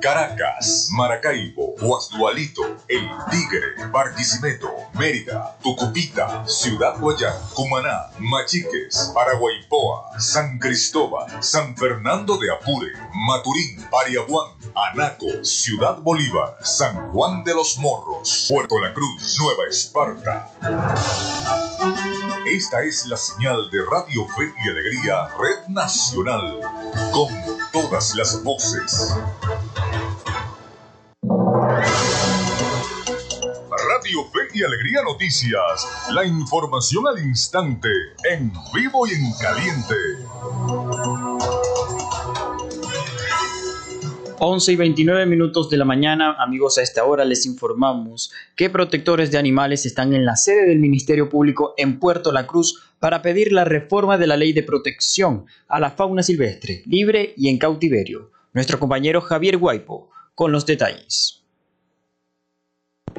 Caracas, 0.00 0.88
Maracaibo, 0.92 1.74
Guasdualito, 1.80 2.62
El 2.86 3.08
Tigre, 3.28 3.88
Barquisimeto, 3.90 4.70
Mérida, 5.00 5.58
Tucupita, 5.60 6.46
Ciudad 6.46 7.00
Guayán, 7.00 7.34
Cumaná, 7.54 8.10
Machiques, 8.20 9.10
Paraguaypoa, 9.14 10.20
San 10.20 10.60
Cristóbal, 10.60 11.42
San 11.42 11.76
Fernando 11.76 12.38
de 12.38 12.52
Apure, 12.52 12.92
Maturín, 13.26 13.84
Pariaguán, 13.90 14.52
Anaco, 14.74 15.44
Ciudad 15.44 15.98
Bolívar, 15.98 16.56
San 16.62 17.10
Juan 17.12 17.44
de 17.44 17.54
los 17.54 17.78
Morros, 17.78 18.46
Puerto 18.48 18.80
La 18.80 18.92
Cruz, 18.92 19.38
Nueva 19.38 19.64
Esparta. 19.68 20.50
Esta 22.46 22.82
es 22.82 23.06
la 23.06 23.16
señal 23.16 23.70
de 23.70 23.78
Radio 23.84 24.26
Fe 24.36 24.52
y 24.64 24.68
Alegría, 24.68 25.28
Red 25.38 25.68
Nacional, 25.68 26.60
con 27.12 27.28
todas 27.72 28.14
las 28.16 28.42
voces. 28.42 29.14
Radio 34.02 34.24
Fe 34.32 34.40
y 34.54 34.64
Alegría 34.64 35.02
Noticias, 35.04 36.08
la 36.10 36.24
información 36.24 37.06
al 37.06 37.20
instante, 37.20 37.88
en 38.30 38.52
vivo 38.74 39.06
y 39.06 39.12
en 39.12 39.32
caliente. 39.34 39.94
11 44.40 44.72
y 44.72 44.76
29 44.76 45.26
minutos 45.26 45.70
de 45.70 45.76
la 45.76 45.84
mañana, 45.84 46.34
amigos, 46.40 46.76
a 46.76 46.82
esta 46.82 47.04
hora 47.04 47.24
les 47.24 47.46
informamos 47.46 48.32
que 48.56 48.68
protectores 48.68 49.30
de 49.30 49.38
animales 49.38 49.86
están 49.86 50.12
en 50.12 50.24
la 50.24 50.34
sede 50.34 50.66
del 50.66 50.80
Ministerio 50.80 51.28
Público 51.28 51.74
en 51.76 52.00
Puerto 52.00 52.32
La 52.32 52.46
Cruz 52.46 52.82
para 52.98 53.22
pedir 53.22 53.52
la 53.52 53.64
reforma 53.64 54.18
de 54.18 54.26
la 54.26 54.36
ley 54.36 54.52
de 54.52 54.64
protección 54.64 55.46
a 55.68 55.78
la 55.78 55.90
fauna 55.90 56.24
silvestre, 56.24 56.82
libre 56.86 57.32
y 57.36 57.48
en 57.48 57.58
cautiverio. 57.58 58.32
Nuestro 58.52 58.80
compañero 58.80 59.20
Javier 59.20 59.56
Guaipo 59.56 60.10
con 60.34 60.50
los 60.50 60.66
detalles. 60.66 61.43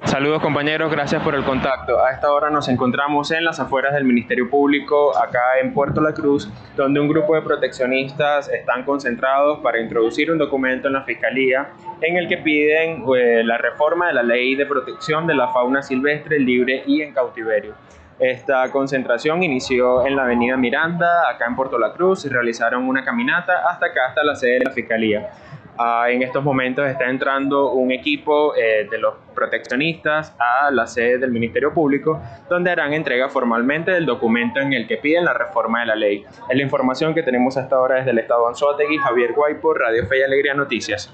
Saludos 0.03 0.41
compañeros, 0.41 0.91
gracias 0.91 1.23
por 1.23 1.35
el 1.35 1.43
contacto. 1.43 2.03
A 2.03 2.11
esta 2.11 2.31
hora 2.31 2.49
nos 2.49 2.67
encontramos 2.67 3.31
en 3.31 3.43
las 3.43 3.59
afueras 3.59 3.93
del 3.93 4.03
Ministerio 4.03 4.49
Público, 4.49 5.17
acá 5.17 5.59
en 5.61 5.73
Puerto 5.73 6.01
La 6.01 6.13
Cruz, 6.13 6.49
donde 6.75 6.99
un 6.99 7.07
grupo 7.07 7.33
de 7.33 7.41
proteccionistas 7.41 8.49
están 8.49 8.83
concentrados 8.83 9.59
para 9.59 9.79
introducir 9.79 10.31
un 10.31 10.37
documento 10.37 10.87
en 10.87 10.93
la 10.93 11.03
Fiscalía 11.03 11.69
en 12.01 12.17
el 12.17 12.27
que 12.27 12.37
piden 12.37 13.03
eh, 13.15 13.43
la 13.43 13.57
reforma 13.57 14.07
de 14.07 14.13
la 14.13 14.23
ley 14.23 14.55
de 14.55 14.65
protección 14.65 15.25
de 15.27 15.33
la 15.33 15.47
fauna 15.47 15.81
silvestre, 15.81 16.39
libre 16.39 16.83
y 16.85 17.01
en 17.01 17.13
cautiverio. 17.13 17.73
Esta 18.19 18.71
concentración 18.71 19.43
inició 19.43 20.05
en 20.05 20.15
la 20.15 20.23
avenida 20.23 20.55
Miranda, 20.55 21.29
acá 21.29 21.45
en 21.47 21.55
Puerto 21.55 21.77
La 21.77 21.91
Cruz, 21.93 22.25
y 22.25 22.29
realizaron 22.29 22.87
una 22.87 23.03
caminata 23.03 23.69
hasta 23.69 23.87
acá, 23.87 24.07
hasta 24.09 24.23
la 24.23 24.35
sede 24.35 24.59
de 24.59 24.65
la 24.65 24.71
Fiscalía. 24.71 25.29
Ah, 25.77 26.07
en 26.09 26.21
estos 26.21 26.43
momentos 26.43 26.87
está 26.87 27.09
entrando 27.09 27.73
un 27.73 27.91
equipo 27.91 28.55
eh, 28.55 28.87
de 28.89 28.97
los 28.97 29.15
proteccionistas 29.33 30.33
a 30.39 30.71
la 30.71 30.87
sede 30.87 31.17
del 31.17 31.31
Ministerio 31.31 31.73
Público, 31.73 32.21
donde 32.49 32.71
harán 32.71 32.93
entrega 32.93 33.27
formalmente 33.27 33.91
del 33.91 34.05
documento 34.05 34.61
en 34.61 34.71
el 34.71 34.87
que 34.87 34.97
piden 34.97 35.25
la 35.25 35.33
reforma 35.33 35.81
de 35.81 35.87
la 35.87 35.95
ley. 35.95 36.23
Es 36.49 36.55
la 36.55 36.63
información 36.63 37.13
que 37.13 37.23
tenemos 37.23 37.57
hasta 37.57 37.75
ahora 37.75 37.95
desde 37.95 38.11
el 38.11 38.19
Estado 38.19 38.47
Anzoátegui, 38.47 38.97
Javier 38.97 39.33
Guaypo, 39.33 39.73
Radio 39.73 40.05
Fe 40.07 40.19
y 40.19 40.23
Alegría 40.23 40.53
Noticias. 40.53 41.13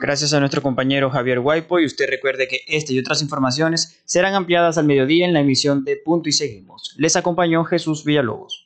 Gracias 0.00 0.32
a 0.34 0.40
nuestro 0.40 0.62
compañero 0.62 1.10
Javier 1.10 1.40
Guaypo 1.40 1.80
y 1.80 1.86
usted 1.86 2.08
recuerde 2.08 2.46
que 2.46 2.60
esta 2.68 2.92
y 2.92 2.98
otras 3.00 3.22
informaciones 3.22 4.00
serán 4.04 4.34
ampliadas 4.34 4.78
al 4.78 4.86
mediodía 4.86 5.26
en 5.26 5.32
la 5.32 5.40
emisión 5.40 5.84
de 5.84 5.96
Punto 5.96 6.28
y 6.28 6.32
Seguimos. 6.32 6.94
Les 6.98 7.16
acompañó 7.16 7.64
Jesús 7.64 8.04
Villalobos. 8.04 8.65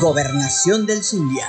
Gobernación 0.00 0.86
del 0.86 1.02
Zulia. 1.02 1.48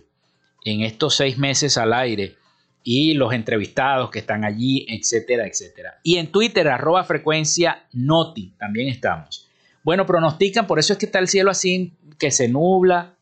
en 0.66 0.82
estos 0.82 1.16
seis 1.16 1.38
meses 1.38 1.78
al 1.78 1.94
aire 1.94 2.36
y 2.84 3.14
los 3.14 3.32
entrevistados 3.32 4.12
que 4.12 4.20
están 4.20 4.44
allí, 4.44 4.86
etcétera, 4.90 5.48
etcétera. 5.48 5.98
Y 6.04 6.18
en 6.18 6.28
Twitter, 6.28 6.68
arroba 6.68 7.06
frecuencia 7.06 7.88
noti, 7.94 8.54
también 8.60 8.90
estamos. 8.90 9.48
Bueno, 9.82 10.06
pronostican, 10.06 10.68
por 10.68 10.78
eso 10.78 10.92
es 10.92 11.00
que 11.00 11.06
está 11.06 11.20
el 11.20 11.30
cielo 11.30 11.52
así, 11.52 11.94
que 12.20 12.32
se 12.32 12.50
nubla, 12.50 13.15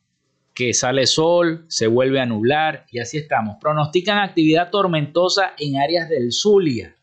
que 0.53 0.73
sale 0.73 1.07
sol, 1.07 1.65
se 1.67 1.87
vuelve 1.87 2.19
a 2.19 2.25
nublar 2.25 2.85
y 2.91 2.99
así 2.99 3.17
estamos. 3.17 3.57
Pronostican 3.59 4.19
actividad 4.19 4.69
tormentosa 4.69 5.53
en 5.57 5.77
áreas 5.77 6.09
del 6.09 6.31
Zulia. 6.31 6.95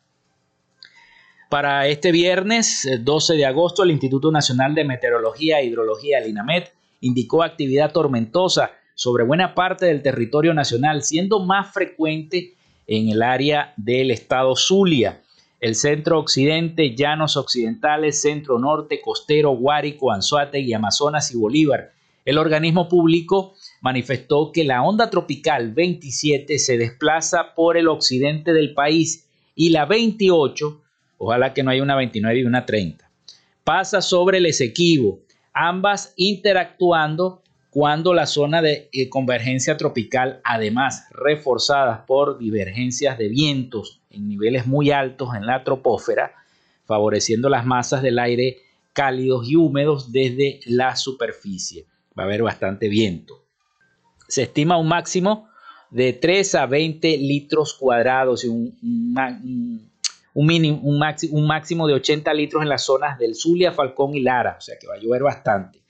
Para 1.49 1.89
este 1.89 2.13
viernes 2.13 2.89
12 3.01 3.35
de 3.35 3.45
agosto, 3.45 3.83
el 3.83 3.91
Instituto 3.91 4.31
Nacional 4.31 4.75
de 4.75 4.85
Meteorología 4.85 5.59
e 5.59 5.67
Hidrología, 5.67 6.19
el 6.19 6.31
INAMET, 6.31 6.73
indicó 7.01 7.43
actividad 7.43 7.91
tormentosa 7.91 8.71
sobre 8.95 9.25
buena 9.25 9.55
parte 9.55 9.87
del 9.87 10.03
territorio 10.03 10.55
nacional, 10.55 11.03
siendo 11.03 11.41
más 11.41 11.73
frecuente 11.73 12.55
en 12.87 13.09
el 13.09 13.23
área 13.23 13.73
del 13.77 14.13
estado 14.13 14.55
Zulia, 14.55 15.23
el 15.59 15.75
centro 15.75 16.21
occidente, 16.21 16.95
llanos 16.95 17.37
occidentales, 17.37 18.23
centro 18.23 18.59
norte, 18.59 19.01
costero, 19.01 19.51
Guárico, 19.51 20.13
Anzuate 20.13 20.65
Amazonas 20.73 21.33
y 21.33 21.37
Bolívar 21.37 21.93
el 22.31 22.39
organismo 22.39 22.89
público 22.89 23.55
manifestó 23.81 24.53
que 24.53 24.63
la 24.63 24.85
onda 24.85 25.11
tropical 25.11 25.73
27 25.73 26.61
se 26.61 26.79
desplaza 26.79 27.55
por 27.57 27.77
el 27.77 27.89
occidente 27.89 28.53
del 28.53 28.73
país 28.73 29.29
y 29.57 29.71
la 29.71 29.85
28, 29.85 30.81
ojalá 31.19 31.53
que 31.53 31.65
no 31.65 31.73
haya 31.73 31.83
una 31.83 31.97
29 31.97 32.39
y 32.39 32.45
una 32.45 32.65
30, 32.65 33.11
pasa 33.65 34.01
sobre 34.01 34.39
el 34.39 34.47
Esequibo, 34.47 35.19
ambas 35.53 36.15
interactuando 36.17 37.43
cuando 37.71 38.15
la 38.15 38.27
zona 38.27 38.63
de 38.63 38.89
eh, 38.93 39.09
convergencia 39.09 39.77
tropical, 39.77 40.41
además 40.45 41.09
reforzadas 41.11 42.03
por 42.07 42.39
divergencias 42.39 43.19
de 43.19 43.29
vientos 43.29 44.03
en 44.09 44.29
niveles 44.29 44.69
muy 44.69 44.93
altos 44.93 45.35
en 45.35 45.47
la 45.47 45.65
tropósfera, 45.65 46.33
favoreciendo 46.85 47.49
las 47.49 47.67
masas 47.67 48.03
del 48.03 48.21
aire 48.21 48.59
cálidos 48.93 49.49
y 49.49 49.57
húmedos 49.57 50.13
desde 50.13 50.61
la 50.67 50.95
superficie 50.95 51.87
va 52.19 52.25
a 52.25 52.27
haber 52.27 52.43
bastante 52.43 52.89
viento. 52.89 53.45
Se 54.29 54.43
estima 54.43 54.77
un 54.77 54.89
máximo 54.89 55.49
de 55.91 56.13
3 56.13 56.55
a 56.55 56.67
20 56.67 57.19
litros 57.19 57.75
cuadrados 57.75 58.45
y 58.45 58.49
un, 58.49 58.79
un, 60.35 60.47
mínimo, 60.47 60.81
un, 60.83 61.03
un 61.33 61.47
máximo 61.47 61.87
de 61.89 61.95
80 61.95 62.33
litros 62.35 62.63
en 62.63 62.69
las 62.69 62.85
zonas 62.85 63.19
del 63.19 63.35
Zulia, 63.35 63.73
Falcón 63.73 64.15
y 64.15 64.21
Lara, 64.21 64.57
o 64.59 64.61
sea 64.61 64.77
que 64.79 64.87
va 64.87 64.95
a 64.95 64.99
llover 64.99 65.23
bastante. 65.23 65.81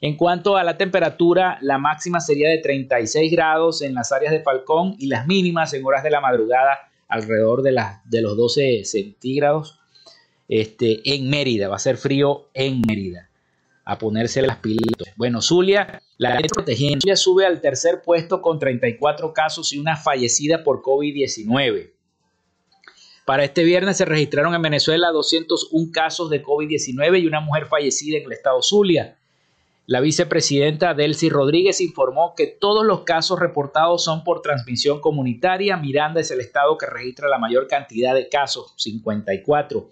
En 0.00 0.16
cuanto 0.16 0.56
a 0.56 0.62
la 0.62 0.78
temperatura, 0.78 1.58
la 1.60 1.78
máxima 1.78 2.20
sería 2.20 2.48
de 2.48 2.58
36 2.58 3.32
grados 3.32 3.82
en 3.82 3.94
las 3.94 4.12
áreas 4.12 4.32
de 4.32 4.42
Falcón 4.42 4.94
y 4.96 5.08
las 5.08 5.26
mínimas 5.26 5.74
en 5.74 5.84
horas 5.84 6.04
de 6.04 6.10
la 6.10 6.20
madrugada 6.20 6.78
alrededor 7.08 7.62
de, 7.62 7.76
de 8.04 8.22
los 8.22 8.36
12 8.36 8.84
centígrados 8.84 9.80
este, 10.46 11.00
en 11.14 11.28
Mérida. 11.28 11.66
Va 11.68 11.76
a 11.76 11.80
ser 11.80 11.96
frío 11.96 12.48
en 12.54 12.80
Mérida 12.86 13.27
a 13.88 13.96
ponerse 13.96 14.42
las 14.42 14.58
pilitos. 14.58 15.08
Bueno, 15.16 15.40
Zulia, 15.40 16.02
la 16.18 16.34
ley 16.34 16.46
protegiendo, 16.52 17.00
Zulia 17.00 17.16
sube 17.16 17.46
al 17.46 17.62
tercer 17.62 18.02
puesto 18.04 18.42
con 18.42 18.58
34 18.58 19.32
casos 19.32 19.72
y 19.72 19.78
una 19.78 19.96
fallecida 19.96 20.62
por 20.62 20.82
COVID-19. 20.82 21.90
Para 23.24 23.44
este 23.44 23.64
viernes 23.64 23.96
se 23.96 24.04
registraron 24.04 24.54
en 24.54 24.60
Venezuela 24.60 25.08
201 25.08 25.90
casos 25.90 26.28
de 26.28 26.42
COVID-19 26.42 27.22
y 27.22 27.26
una 27.26 27.40
mujer 27.40 27.64
fallecida 27.64 28.18
en 28.18 28.24
el 28.24 28.32
estado 28.32 28.60
Zulia. 28.62 29.16
La 29.86 30.02
vicepresidenta 30.02 30.92
Delcy 30.92 31.30
Rodríguez 31.30 31.80
informó 31.80 32.34
que 32.36 32.46
todos 32.46 32.84
los 32.84 33.04
casos 33.04 33.40
reportados 33.40 34.04
son 34.04 34.22
por 34.22 34.42
transmisión 34.42 35.00
comunitaria. 35.00 35.78
Miranda 35.78 36.20
es 36.20 36.30
el 36.30 36.40
estado 36.40 36.76
que 36.76 36.84
registra 36.84 37.26
la 37.30 37.38
mayor 37.38 37.66
cantidad 37.68 38.14
de 38.14 38.28
casos, 38.28 38.74
54 38.76 39.88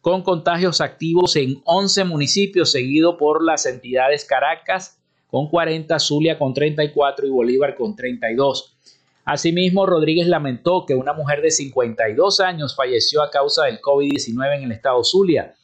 con 0.00 0.22
contagios 0.22 0.80
activos 0.80 1.36
en 1.36 1.60
11 1.64 2.04
municipios, 2.04 2.72
seguido 2.72 3.16
por 3.18 3.44
las 3.44 3.66
entidades 3.66 4.24
Caracas 4.24 4.98
con 5.26 5.48
40, 5.48 5.98
Zulia 5.98 6.38
con 6.38 6.54
34 6.54 7.26
y 7.26 7.30
Bolívar 7.30 7.76
con 7.76 7.94
32. 7.94 8.76
Asimismo, 9.24 9.86
Rodríguez 9.86 10.26
lamentó 10.26 10.84
que 10.86 10.94
una 10.94 11.12
mujer 11.12 11.42
de 11.42 11.50
52 11.50 12.40
años 12.40 12.74
falleció 12.74 13.22
a 13.22 13.30
causa 13.30 13.64
del 13.64 13.80
COVID-19 13.80 14.56
en 14.56 14.64
el 14.64 14.72
estado 14.72 15.04
Zulia. 15.04 15.54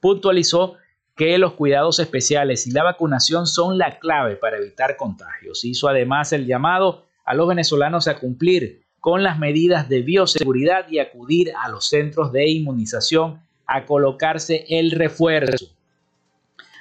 Puntualizó 0.00 0.76
que 1.14 1.38
los 1.38 1.52
cuidados 1.52 1.98
especiales 1.98 2.66
y 2.66 2.72
la 2.72 2.82
vacunación 2.82 3.46
son 3.46 3.78
la 3.78 3.98
clave 3.98 4.36
para 4.36 4.56
evitar 4.56 4.96
contagios. 4.96 5.64
Hizo 5.64 5.88
además 5.88 6.32
el 6.32 6.46
llamado 6.46 7.04
a 7.24 7.34
los 7.34 7.46
venezolanos 7.46 8.08
a 8.08 8.18
cumplir 8.18 8.82
con 8.98 9.22
las 9.22 9.38
medidas 9.38 9.88
de 9.88 10.00
bioseguridad 10.00 10.88
y 10.88 10.98
acudir 10.98 11.52
a 11.62 11.68
los 11.68 11.88
centros 11.88 12.32
de 12.32 12.48
inmunización 12.48 13.40
a 13.72 13.86
colocarse 13.86 14.66
el 14.68 14.90
refuerzo. 14.90 15.66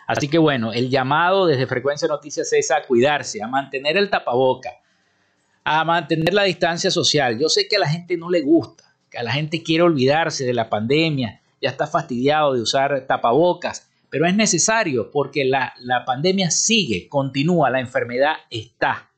Así 0.08 0.28
que 0.28 0.38
bueno, 0.38 0.74
el 0.74 0.90
llamado 0.90 1.46
desde 1.46 1.68
Frecuencia 1.68 2.08
Noticias 2.08 2.52
es 2.52 2.70
a 2.70 2.84
cuidarse, 2.84 3.42
a 3.42 3.48
mantener 3.48 3.96
el 3.96 4.10
tapaboca, 4.10 4.72
a 5.64 5.86
mantener 5.86 6.34
la 6.34 6.44
distancia 6.44 6.92
social. 6.92 7.40
Yo 7.40 7.48
sé 7.48 7.68
que 7.70 7.78
a 7.78 7.80
la 7.80 7.88
gente 7.88 8.18
no 8.18 8.30
le 8.30 8.42
gusta, 8.42 8.84
que 9.10 9.18
a 9.18 9.24
la 9.24 9.32
gente 9.32 9.64
quiere 9.64 9.84
olvidarse 9.84 10.44
de 10.44 10.54
la 10.54 10.70
pandemia, 10.70 11.42
ya 11.62 11.70
está 11.70 11.88
fastidiado 11.88 12.54
de 12.54 12.62
usar 12.62 13.06
tapabocas, 13.08 13.90
pero 14.10 14.26
es 14.26 14.36
necesario 14.36 15.12
porque 15.12 15.46
la, 15.46 15.74
la 15.80 16.04
pandemia 16.04 16.52
sigue, 16.52 17.08
continúa, 17.08 17.70
la 17.70 17.80
enfermedad 17.80 18.36
está. 18.50 19.10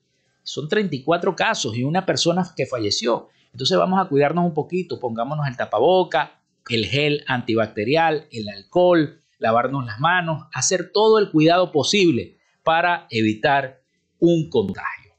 Son 0.43 0.67
34 0.67 1.36
casos 1.36 1.75
y 1.75 1.83
una 1.83 2.05
persona 2.05 2.47
que 2.55 2.67
falleció. 2.67 3.29
Entonces 3.51 3.77
vamos 3.77 3.99
a 3.99 4.07
cuidarnos 4.07 4.45
un 4.45 4.53
poquito, 4.53 4.99
pongámonos 4.99 5.47
el 5.47 5.57
tapaboca, 5.57 6.42
el 6.69 6.86
gel 6.86 7.23
antibacterial, 7.28 8.28
el 8.32 8.49
alcohol, 8.49 9.21
lavarnos 9.39 9.86
las 9.86 9.99
manos, 9.99 10.47
hacer 10.54 10.91
todo 10.93 11.19
el 11.19 11.30
cuidado 11.32 11.71
posible 11.71 12.38
para 12.63 13.08
evitar 13.10 13.82
un 14.19 14.49
contagio. 14.49 15.12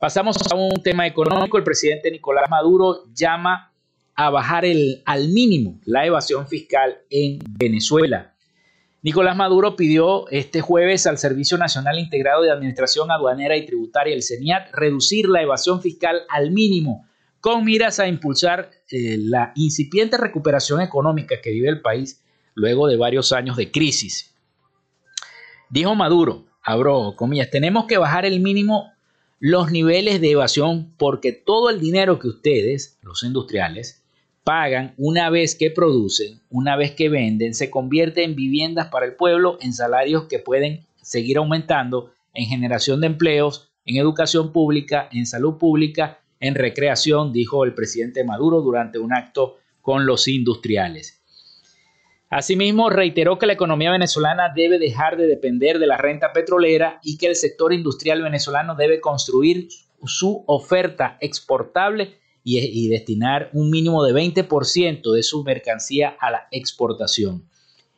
Pasamos 0.00 0.36
a 0.50 0.56
un 0.56 0.82
tema 0.82 1.06
económico. 1.06 1.56
El 1.56 1.64
presidente 1.64 2.10
Nicolás 2.10 2.48
Maduro 2.50 3.04
llama 3.14 3.72
a 4.14 4.30
bajar 4.30 4.64
el, 4.64 5.02
al 5.06 5.28
mínimo 5.28 5.78
la 5.84 6.04
evasión 6.04 6.48
fiscal 6.48 6.98
en 7.10 7.38
Venezuela. 7.48 8.34
Nicolás 9.02 9.36
Maduro 9.36 9.76
pidió 9.76 10.28
este 10.28 10.60
jueves 10.60 11.06
al 11.06 11.16
Servicio 11.16 11.56
Nacional 11.56 11.98
Integrado 11.98 12.42
de 12.42 12.50
Administración 12.50 13.10
Aduanera 13.10 13.56
y 13.56 13.64
Tributaria, 13.64 14.14
el 14.14 14.22
CENIAT, 14.22 14.74
reducir 14.74 15.28
la 15.28 15.42
evasión 15.42 15.80
fiscal 15.80 16.22
al 16.28 16.50
mínimo 16.50 17.06
con 17.40 17.64
miras 17.64 17.98
a 18.00 18.08
impulsar 18.08 18.70
eh, 18.90 19.16
la 19.18 19.52
incipiente 19.54 20.16
recuperación 20.16 20.80
económica 20.80 21.40
que 21.40 21.50
vive 21.50 21.68
el 21.68 21.80
país 21.80 22.22
luego 22.54 22.86
de 22.86 22.96
varios 22.96 23.32
años 23.32 23.56
de 23.56 23.70
crisis. 23.70 24.34
Dijo 25.68 25.94
Maduro, 25.94 26.46
abro 26.62 27.14
comillas, 27.16 27.50
tenemos 27.50 27.86
que 27.86 27.98
bajar 27.98 28.26
el 28.26 28.40
mínimo 28.40 28.92
los 29.40 29.70
niveles 29.70 30.20
de 30.20 30.32
evasión 30.32 30.92
porque 30.98 31.32
todo 31.32 31.70
el 31.70 31.80
dinero 31.80 32.18
que 32.18 32.28
ustedes, 32.28 32.98
los 33.02 33.22
industriales, 33.22 34.02
pagan 34.44 34.94
una 34.98 35.30
vez 35.30 35.54
que 35.54 35.70
producen, 35.70 36.40
una 36.50 36.76
vez 36.76 36.92
que 36.92 37.08
venden, 37.08 37.54
se 37.54 37.70
convierte 37.70 38.22
en 38.22 38.36
viviendas 38.36 38.88
para 38.88 39.06
el 39.06 39.14
pueblo, 39.14 39.56
en 39.62 39.72
salarios 39.72 40.24
que 40.24 40.38
pueden 40.38 40.86
seguir 41.00 41.38
aumentando, 41.38 42.12
en 42.34 42.46
generación 42.46 43.00
de 43.00 43.06
empleos, 43.06 43.70
en 43.86 43.96
educación 43.96 44.52
pública, 44.52 45.08
en 45.10 45.26
salud 45.26 45.56
pública, 45.56 46.19
en 46.40 46.54
recreación, 46.54 47.32
dijo 47.32 47.64
el 47.64 47.74
presidente 47.74 48.24
Maduro 48.24 48.62
durante 48.62 48.98
un 48.98 49.12
acto 49.12 49.58
con 49.80 50.06
los 50.06 50.26
industriales. 50.26 51.22
Asimismo, 52.30 52.90
reiteró 52.90 53.38
que 53.38 53.46
la 53.46 53.54
economía 53.54 53.90
venezolana 53.90 54.52
debe 54.54 54.78
dejar 54.78 55.16
de 55.16 55.26
depender 55.26 55.78
de 55.78 55.86
la 55.86 55.96
renta 55.96 56.32
petrolera 56.32 57.00
y 57.02 57.18
que 57.18 57.26
el 57.26 57.34
sector 57.34 57.72
industrial 57.72 58.22
venezolano 58.22 58.76
debe 58.76 59.00
construir 59.00 59.68
su 60.04 60.44
oferta 60.46 61.18
exportable 61.20 62.18
y, 62.42 62.88
destinar 62.88 63.50
un 63.52 63.70
mínimo 63.70 64.04
de 64.04 64.14
20% 64.14 65.12
de 65.12 65.22
su 65.22 65.44
mercancía 65.44 66.16
a 66.18 66.30
la 66.30 66.48
exportación. 66.50 67.44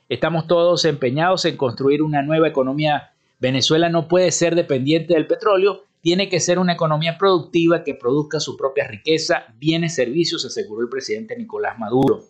Estamos 0.08 0.46
todos 0.46 0.84
empeñados 0.84 1.44
en 1.44 1.56
construir 1.56 2.02
una 2.02 2.22
nueva 2.22 2.48
economía. 2.48 3.12
Venezuela 3.38 3.88
no 3.88 4.08
puede 4.08 4.32
ser 4.32 4.54
dependiente 4.54 5.14
del 5.14 5.26
petróleo, 5.26 5.84
tiene 6.02 6.28
que 6.28 6.40
ser 6.40 6.58
una 6.58 6.74
economía 6.74 7.16
productiva 7.16 7.84
que 7.84 7.94
produzca 7.94 8.40
su 8.40 8.56
propia 8.56 8.86
riqueza, 8.88 9.46
bienes, 9.56 9.94
servicios, 9.94 10.44
aseguró 10.44 10.82
el 10.82 10.88
presidente 10.88 11.36
Nicolás 11.36 11.78
Maduro. 11.78 12.24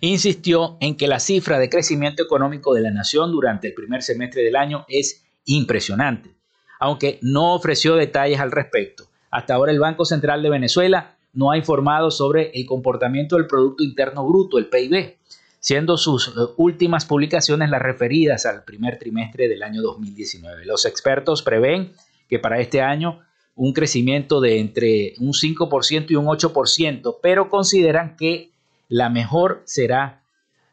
Insistió 0.00 0.76
en 0.80 0.96
que 0.96 1.08
la 1.08 1.18
cifra 1.18 1.58
de 1.58 1.68
crecimiento 1.68 2.22
económico 2.22 2.72
de 2.72 2.82
la 2.82 2.92
nación 2.92 3.32
durante 3.32 3.68
el 3.68 3.74
primer 3.74 4.02
semestre 4.02 4.42
del 4.42 4.54
año 4.54 4.84
es 4.88 5.24
impresionante, 5.44 6.36
aunque 6.78 7.18
no 7.20 7.54
ofreció 7.54 7.96
detalles 7.96 8.38
al 8.38 8.52
respecto. 8.52 9.08
Hasta 9.30 9.54
ahora 9.54 9.72
el 9.72 9.80
Banco 9.80 10.04
Central 10.04 10.42
de 10.42 10.50
Venezuela 10.50 11.16
no 11.32 11.50
ha 11.50 11.58
informado 11.58 12.12
sobre 12.12 12.52
el 12.54 12.64
comportamiento 12.64 13.36
del 13.36 13.48
Producto 13.48 13.82
Interno 13.82 14.24
Bruto, 14.24 14.58
el 14.58 14.68
PIB, 14.68 15.16
siendo 15.58 15.96
sus 15.96 16.28
eh, 16.28 16.30
últimas 16.58 17.06
publicaciones 17.06 17.70
las 17.70 17.82
referidas 17.82 18.46
al 18.46 18.62
primer 18.62 19.00
trimestre 19.00 19.48
del 19.48 19.64
año 19.64 19.82
2019. 19.82 20.64
Los 20.64 20.86
expertos 20.86 21.42
prevén 21.42 21.92
que 22.28 22.38
para 22.38 22.60
este 22.60 22.80
año 22.80 23.20
un 23.54 23.72
crecimiento 23.72 24.40
de 24.40 24.60
entre 24.60 25.14
un 25.18 25.32
5% 25.32 26.10
y 26.10 26.16
un 26.16 26.26
8%, 26.26 27.16
pero 27.22 27.48
consideran 27.48 28.16
que 28.16 28.50
la 28.88 29.08
mejor 29.08 29.62
será 29.64 30.22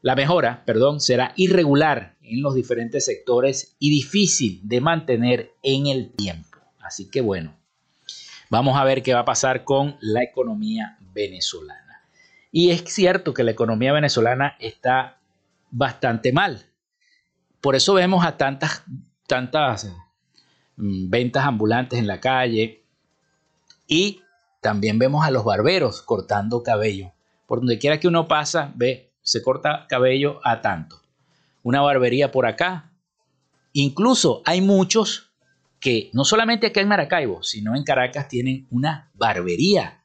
la 0.01 0.15
mejora, 0.15 0.63
perdón, 0.65 0.99
será 0.99 1.33
irregular 1.37 2.15
en 2.21 2.41
los 2.41 2.55
diferentes 2.55 3.05
sectores 3.05 3.75
y 3.79 3.89
difícil 3.89 4.59
de 4.63 4.81
mantener 4.81 5.51
en 5.63 5.87
el 5.87 6.11
tiempo. 6.11 6.57
Así 6.81 7.09
que 7.09 7.21
bueno, 7.21 7.55
Vamos 8.53 8.77
a 8.77 8.83
ver 8.83 9.01
qué 9.01 9.15
va 9.15 9.21
a 9.21 9.25
pasar 9.25 9.63
con 9.63 9.97
la 9.99 10.21
economía 10.21 10.99
venezolana. 11.11 12.03
Y 12.51 12.69
es 12.69 12.83
cierto 12.85 13.33
que 13.33 13.41
la 13.41 13.49
economía 13.49 13.91
venezolana 13.93 14.57
está 14.59 15.17
bastante 15.71 16.31
mal. 16.31 16.63
Por 17.61 17.75
eso 17.75 17.95
vemos 17.95 18.23
a 18.23 18.37
tantas, 18.37 18.83
tantas 19.25 19.91
ventas 20.75 21.45
ambulantes 21.45 21.99
en 21.99 22.07
la 22.07 22.19
calle 22.19 22.83
y 23.87 24.21
también 24.61 24.97
vemos 24.97 25.25
a 25.25 25.31
los 25.31 25.43
barberos 25.43 26.01
cortando 26.01 26.63
cabello. 26.63 27.11
Por 27.45 27.59
donde 27.59 27.77
quiera 27.77 27.99
que 27.99 28.07
uno 28.07 28.27
pasa, 28.27 28.71
ve, 28.75 29.11
se 29.21 29.41
corta 29.41 29.85
cabello 29.89 30.39
a 30.43 30.61
tanto. 30.61 31.01
Una 31.61 31.81
barbería 31.81 32.31
por 32.31 32.45
acá. 32.45 32.91
Incluso 33.73 34.41
hay 34.45 34.61
muchos 34.61 35.31
que 35.79 36.09
no 36.13 36.23
solamente 36.23 36.67
acá 36.67 36.79
en 36.79 36.87
Maracaibo, 36.87 37.43
sino 37.43 37.75
en 37.75 37.83
Caracas 37.83 38.29
tienen 38.29 38.67
una 38.71 39.11
barbería 39.15 40.03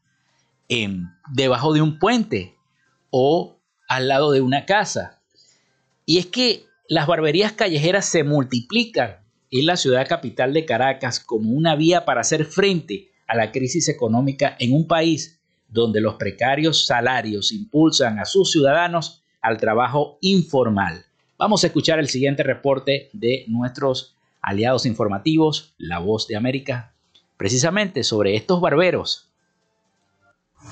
en, 0.69 1.09
debajo 1.33 1.73
de 1.73 1.83
un 1.83 1.99
puente 1.99 2.57
o 3.11 3.61
al 3.89 4.09
lado 4.09 4.33
de 4.33 4.41
una 4.41 4.67
casa. 4.67 5.23
Y 6.05 6.19
es 6.19 6.27
que 6.27 6.67
las 6.89 7.07
barberías 7.07 7.53
callejeras 7.53 8.07
se 8.07 8.25
multiplican 8.25 9.19
en 9.51 9.67
la 9.67 9.77
ciudad 9.77 10.07
capital 10.09 10.53
de 10.53 10.65
Caracas 10.65 11.21
como 11.21 11.51
una 11.51 11.77
vía 11.77 12.05
para 12.05 12.21
hacer 12.21 12.45
frente 12.45 13.11
a 13.27 13.37
la 13.37 13.53
crisis 13.53 13.89
económica 13.89 14.57
en 14.59 14.75
un 14.75 14.87
país 14.87 15.39
donde 15.69 16.01
los 16.01 16.15
precarios 16.15 16.87
salarios 16.87 17.53
impulsan 17.53 18.19
a 18.19 18.25
sus 18.25 18.51
ciudadanos 18.51 19.23
al 19.41 19.59
trabajo 19.59 20.19
informal. 20.21 21.05
Vamos 21.39 21.63
a 21.63 21.69
escuchar 21.69 21.99
el 21.99 22.09
siguiente 22.09 22.43
reporte 22.43 23.11
de 23.13 23.45
nuestros 23.49 24.17
aliados 24.41 24.87
informativos, 24.87 25.75
La 25.79 25.99
Voz 25.99 26.27
de 26.27 26.37
América, 26.37 26.93
precisamente 27.37 28.03
sobre 28.03 28.35
estos 28.35 28.61
barberos. 28.61 29.29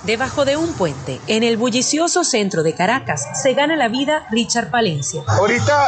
Debajo 0.04 0.44
de 0.44 0.56
un 0.56 0.72
puente, 0.74 1.20
en 1.26 1.42
el 1.42 1.56
bullicioso 1.56 2.24
centro 2.24 2.62
de 2.62 2.74
Caracas, 2.74 3.40
se 3.40 3.54
gana 3.54 3.76
la 3.76 3.88
vida 3.88 4.26
Richard 4.30 4.70
Palencia. 4.70 5.22
Ahorita 5.26 5.86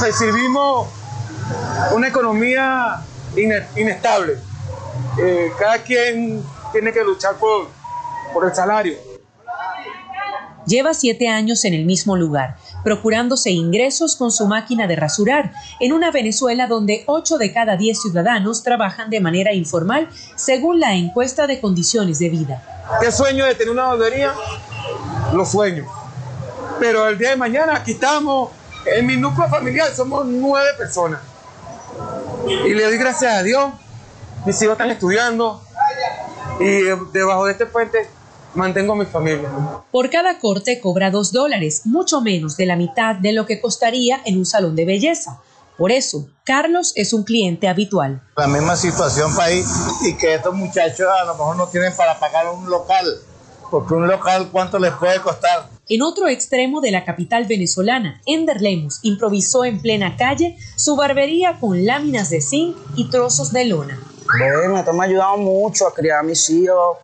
percibimos 0.00 0.88
una 1.94 2.08
economía 2.08 3.02
inestable. 3.76 4.38
Eh, 5.20 5.52
cada 5.58 5.78
quien 5.78 6.42
tiene 6.72 6.92
que 6.92 7.02
luchar 7.04 7.36
por, 7.36 7.68
por 8.32 8.46
el 8.46 8.54
salario. 8.54 8.94
Lleva 10.66 10.94
siete 10.94 11.28
años 11.28 11.64
en 11.64 11.74
el 11.74 11.84
mismo 11.84 12.16
lugar 12.16 12.56
procurándose 12.82 13.50
ingresos 13.50 14.16
con 14.16 14.30
su 14.30 14.46
máquina 14.46 14.86
de 14.86 14.96
rasurar, 14.96 15.52
en 15.80 15.92
una 15.92 16.10
Venezuela 16.10 16.66
donde 16.66 17.04
8 17.06 17.38
de 17.38 17.52
cada 17.52 17.76
10 17.76 18.00
ciudadanos 18.00 18.62
trabajan 18.62 19.10
de 19.10 19.20
manera 19.20 19.52
informal, 19.52 20.08
según 20.36 20.80
la 20.80 20.94
encuesta 20.94 21.46
de 21.46 21.60
condiciones 21.60 22.18
de 22.18 22.28
vida. 22.28 22.62
¿Qué 23.00 23.12
sueño 23.12 23.44
de 23.44 23.54
tener 23.54 23.72
una 23.72 23.84
barbería? 23.84 24.34
Lo 25.32 25.44
sueño. 25.44 25.86
Pero 26.78 27.08
el 27.08 27.18
día 27.18 27.30
de 27.30 27.36
mañana 27.36 27.76
aquí 27.76 27.92
estamos, 27.92 28.50
en 28.84 29.06
mi 29.06 29.16
núcleo 29.16 29.48
familiar 29.48 29.94
somos 29.94 30.26
nueve 30.26 30.70
personas. 30.76 31.20
Y 32.48 32.74
le 32.74 32.84
doy 32.84 32.98
gracias 32.98 33.34
a 33.34 33.42
Dios, 33.42 33.72
mis 34.44 34.60
hijos 34.62 34.72
están 34.72 34.90
estudiando 34.90 35.62
y 36.60 36.82
debajo 37.12 37.46
de 37.46 37.52
este 37.52 37.66
puente 37.66 38.08
mantengo 38.54 38.92
a 38.92 38.96
mi 38.96 39.06
familia. 39.06 39.48
Por 39.90 40.10
cada 40.10 40.38
corte 40.38 40.80
cobra 40.80 41.10
dos 41.10 41.32
dólares, 41.32 41.82
mucho 41.84 42.20
menos 42.20 42.56
de 42.56 42.66
la 42.66 42.76
mitad 42.76 43.16
de 43.16 43.32
lo 43.32 43.46
que 43.46 43.60
costaría 43.60 44.20
en 44.24 44.38
un 44.38 44.46
salón 44.46 44.76
de 44.76 44.84
belleza. 44.84 45.40
Por 45.78 45.90
eso, 45.90 46.28
Carlos 46.44 46.92
es 46.96 47.12
un 47.12 47.24
cliente 47.24 47.68
habitual. 47.68 48.22
La 48.36 48.46
misma 48.46 48.76
situación 48.76 49.34
país 49.34 49.66
y 50.02 50.16
que 50.16 50.34
estos 50.34 50.54
muchachos 50.54 51.06
a 51.08 51.24
lo 51.24 51.34
mejor 51.34 51.56
no 51.56 51.66
tienen 51.68 51.94
para 51.96 52.18
pagar 52.18 52.48
un 52.50 52.68
local, 52.68 53.06
porque 53.70 53.94
un 53.94 54.06
local 54.06 54.48
cuánto 54.52 54.78
les 54.78 54.92
puede 54.92 55.20
costar. 55.20 55.68
En 55.94 56.00
otro 56.00 56.26
extremo 56.26 56.80
de 56.80 56.90
la 56.90 57.04
capital 57.04 57.44
venezolana, 57.44 58.22
Ender 58.24 58.62
Lemus 58.62 59.00
improvisó 59.02 59.66
en 59.66 59.78
plena 59.78 60.16
calle 60.16 60.56
su 60.74 60.96
barbería 60.96 61.58
con 61.60 61.84
láminas 61.84 62.30
de 62.30 62.40
zinc 62.40 62.74
y 62.96 63.10
trozos 63.10 63.52
de 63.52 63.66
lona. 63.66 64.00
Bueno, 64.38 64.78
esto 64.78 64.94
me 64.94 65.00
ha 65.00 65.08
ayudado 65.08 65.36
mucho 65.36 65.86
a 65.86 65.92
criar 65.92 66.20
a 66.20 66.22
mis 66.22 66.48
hijos. 66.48 66.96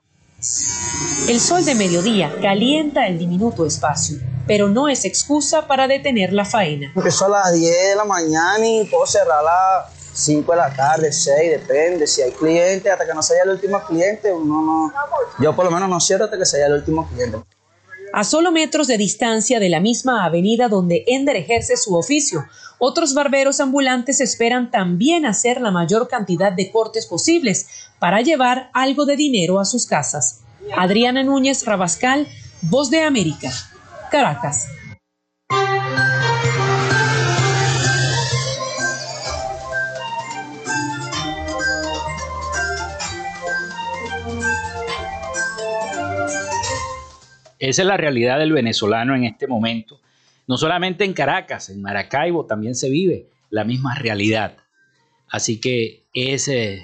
El 1.28 1.38
sol 1.38 1.66
de 1.66 1.74
mediodía 1.74 2.34
calienta 2.40 3.06
el 3.06 3.18
diminuto 3.18 3.66
espacio, 3.66 4.20
pero 4.46 4.70
no 4.70 4.88
es 4.88 5.04
excusa 5.04 5.66
para 5.66 5.86
detener 5.86 6.32
la 6.32 6.46
faena. 6.46 6.90
Empezó 6.96 7.26
a 7.26 7.28
las 7.28 7.52
10 7.52 7.88
de 7.90 7.94
la 7.94 8.06
mañana 8.06 8.66
y 8.66 8.86
puedo 8.86 9.06
cerrar 9.06 9.40
a 9.40 9.42
las 9.42 9.92
5 10.14 10.50
de 10.50 10.56
la 10.56 10.74
tarde, 10.74 11.12
6, 11.12 11.60
depende. 11.60 12.06
Si 12.06 12.22
hay 12.22 12.32
clientes, 12.32 12.90
hasta 12.90 13.04
que 13.04 13.12
no 13.12 13.22
se 13.22 13.34
haya 13.34 13.42
el 13.42 13.50
último 13.50 13.84
cliente, 13.84 14.32
uno 14.32 14.62
no. 14.62 14.92
Yo 15.40 15.54
por 15.54 15.66
lo 15.66 15.70
menos 15.70 15.90
no 15.90 16.00
cierro 16.00 16.24
hasta 16.24 16.38
que 16.38 16.46
se 16.46 16.56
haya 16.56 16.68
el 16.68 16.72
último 16.72 17.06
cliente. 17.06 17.36
A 18.12 18.24
solo 18.24 18.52
metros 18.52 18.86
de 18.86 18.96
distancia 18.96 19.60
de 19.60 19.68
la 19.68 19.80
misma 19.80 20.24
avenida 20.24 20.68
donde 20.68 21.04
Ender 21.06 21.36
ejerce 21.36 21.76
su 21.76 21.94
oficio, 21.94 22.46
otros 22.78 23.14
barberos 23.14 23.60
ambulantes 23.60 24.20
esperan 24.20 24.70
también 24.70 25.26
hacer 25.26 25.60
la 25.60 25.70
mayor 25.70 26.08
cantidad 26.08 26.52
de 26.52 26.70
cortes 26.70 27.06
posibles 27.06 27.66
para 27.98 28.20
llevar 28.20 28.70
algo 28.72 29.04
de 29.04 29.16
dinero 29.16 29.60
a 29.60 29.64
sus 29.64 29.86
casas. 29.86 30.40
Adriana 30.76 31.22
Núñez 31.22 31.64
Rabascal, 31.64 32.26
Voz 32.62 32.90
de 32.90 33.02
América, 33.02 33.52
Caracas. 34.10 34.66
Esa 47.68 47.82
es 47.82 47.88
la 47.88 47.98
realidad 47.98 48.38
del 48.38 48.52
venezolano 48.52 49.14
en 49.14 49.24
este 49.24 49.46
momento. 49.46 50.00
No 50.46 50.56
solamente 50.56 51.04
en 51.04 51.12
Caracas, 51.12 51.68
en 51.68 51.82
Maracaibo 51.82 52.46
también 52.46 52.74
se 52.74 52.88
vive 52.88 53.28
la 53.50 53.64
misma 53.64 53.94
realidad. 53.94 54.56
Así 55.28 55.60
que 55.60 56.06
es 56.14 56.48
eh, 56.48 56.82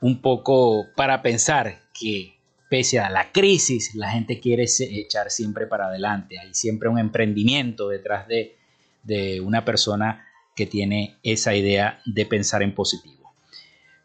un 0.00 0.22
poco 0.22 0.86
para 0.96 1.20
pensar 1.20 1.82
que 1.92 2.38
pese 2.70 3.00
a 3.00 3.10
la 3.10 3.32
crisis, 3.32 3.94
la 3.94 4.12
gente 4.12 4.40
quiere 4.40 4.64
echar 4.64 5.30
siempre 5.30 5.66
para 5.66 5.88
adelante. 5.88 6.38
Hay 6.38 6.54
siempre 6.54 6.88
un 6.88 6.98
emprendimiento 6.98 7.90
detrás 7.90 8.26
de, 8.26 8.56
de 9.02 9.42
una 9.42 9.66
persona 9.66 10.26
que 10.56 10.64
tiene 10.64 11.18
esa 11.22 11.54
idea 11.54 12.00
de 12.06 12.24
pensar 12.24 12.62
en 12.62 12.74
positivo. 12.74 13.34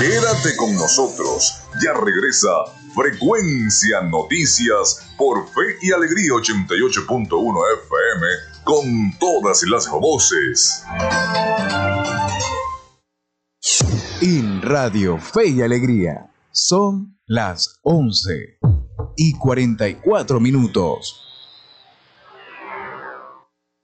Quédate 0.00 0.56
con 0.56 0.74
nosotros. 0.74 1.64
Ya 1.84 1.92
regresa 1.92 2.48
Frecuencia 2.94 4.00
Noticias 4.00 5.14
por 5.18 5.46
Fe 5.48 5.76
y 5.82 5.92
Alegría 5.92 6.30
88.1 6.32 7.28
FM 7.84 8.53
con 8.64 9.12
todas 9.18 9.62
las 9.64 9.88
voces. 9.90 10.84
En 14.20 14.62
Radio 14.62 15.18
Fe 15.18 15.48
y 15.48 15.62
Alegría 15.62 16.30
son 16.50 17.18
las 17.26 17.78
11 17.82 18.58
y 19.16 19.34
44 19.34 20.40
minutos. 20.40 21.20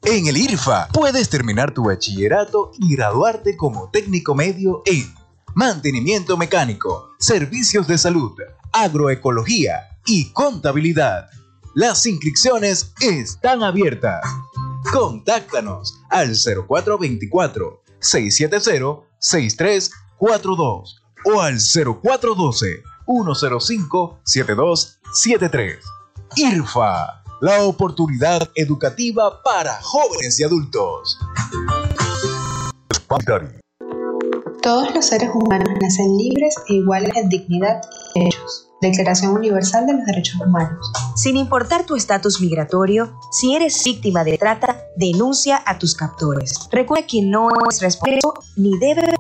En 0.03 0.27
el 0.27 0.37
IRFA 0.39 0.89
puedes 0.93 1.29
terminar 1.29 1.75
tu 1.75 1.85
bachillerato 1.85 2.73
y 2.79 2.97
graduarte 2.97 3.57
como 3.57 3.91
técnico 3.91 4.35
medio 4.35 4.83
en 4.87 5.13
mantenimiento 5.55 6.39
mecánico, 6.39 7.11
servicios 7.19 7.87
de 7.87 7.99
salud, 7.99 8.33
agroecología 8.73 9.99
y 10.07 10.33
contabilidad. 10.33 11.29
Las 11.75 12.07
inscripciones 12.07 12.95
están 13.01 13.63
abiertas. 13.63 14.23
Contáctanos 14.93 15.95
al 16.11 16.35
0424 16.35 17.83
670 18.01 19.07
6342 19.19 21.03
o 21.25 21.41
al 21.41 21.59
0412 21.59 22.83
105 23.07 24.21
7273. 24.25 25.85
IRFA, 26.37 27.23
la 27.41 27.65
oportunidad 27.65 28.49
educativa 28.55 29.43
para 29.43 29.81
jóvenes 29.83 30.39
y 30.41 30.45
adultos. 30.45 31.19
Todos 34.63 34.95
los 34.95 35.07
seres 35.07 35.31
humanos 35.35 35.71
nacen 35.81 36.17
libres 36.17 36.55
e 36.69 36.75
iguales 36.75 37.17
en 37.17 37.29
dignidad 37.29 37.81
y 38.15 38.21
derechos. 38.21 38.70
Declaración 38.81 39.33
Universal 39.33 39.87
de 39.87 39.95
los 39.95 40.05
Derechos 40.07 40.41
Humanos. 40.41 40.91
Sin 41.15 41.37
importar 41.37 41.85
tu 41.85 41.97
estatus 41.97 42.41
migratorio, 42.41 43.13
si 43.31 43.55
eres 43.55 43.83
víctima 43.85 44.25
de 44.25 44.39
trata, 44.39 44.85
denuncia 44.97 45.63
a 45.67 45.79
tus 45.79 45.95
captores. 45.95 46.55
Recuerda 46.71 47.07
que 47.07 47.21
no 47.21 47.49
es 47.69 47.83
respeto 47.83 48.35
ni 48.57 48.79
debe 48.79 49.15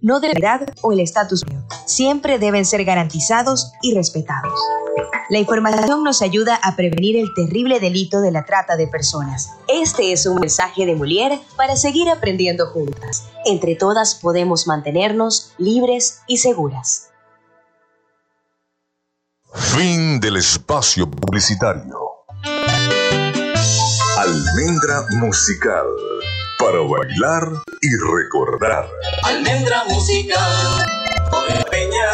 no 0.00 0.20
de 0.20 0.32
edad 0.32 0.62
o 0.82 0.92
el 0.92 1.00
estatus 1.00 1.42
Siempre 1.86 2.38
deben 2.38 2.64
ser 2.64 2.84
garantizados 2.84 3.72
y 3.82 3.94
respetados. 3.94 4.58
La 5.30 5.38
información 5.38 6.02
nos 6.02 6.20
ayuda 6.20 6.58
a 6.62 6.74
prevenir 6.74 7.16
el 7.16 7.32
terrible 7.34 7.80
delito 7.80 8.20
de 8.20 8.32
la 8.32 8.44
trata 8.44 8.76
de 8.76 8.88
personas. 8.88 9.50
Este 9.68 10.12
es 10.12 10.26
un 10.26 10.40
mensaje 10.40 10.86
de 10.86 10.96
Molière 10.96 11.40
para 11.56 11.76
seguir 11.76 12.08
aprendiendo 12.10 12.66
juntas. 12.66 13.28
Entre 13.44 13.76
todas 13.76 14.16
podemos 14.16 14.66
mantenernos 14.66 15.52
libres 15.58 16.20
y 16.26 16.38
seguras. 16.38 17.11
Fin 19.54 20.18
del 20.18 20.38
espacio 20.38 21.10
publicitario. 21.10 21.98
Almendra 24.16 25.04
musical. 25.10 25.86
Para 26.58 26.78
bailar 26.78 27.48
y 27.82 27.90
recordar. 27.96 28.88
Almendra 29.24 29.84
musical. 29.88 30.86
Peña, 31.70 32.10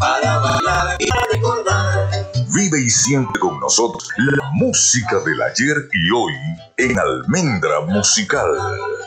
para 0.00 0.38
bailar 0.38 0.96
y 0.98 1.08
recordar. 1.32 2.10
Vive 2.54 2.80
y 2.80 2.90
siente 2.90 3.38
con 3.38 3.60
nosotros 3.60 4.08
la 4.16 4.50
música 4.54 5.20
del 5.20 5.42
ayer 5.42 5.76
y 5.92 6.10
hoy 6.10 6.32
en 6.78 6.98
Almendra 6.98 7.80
Musical. 7.82 8.50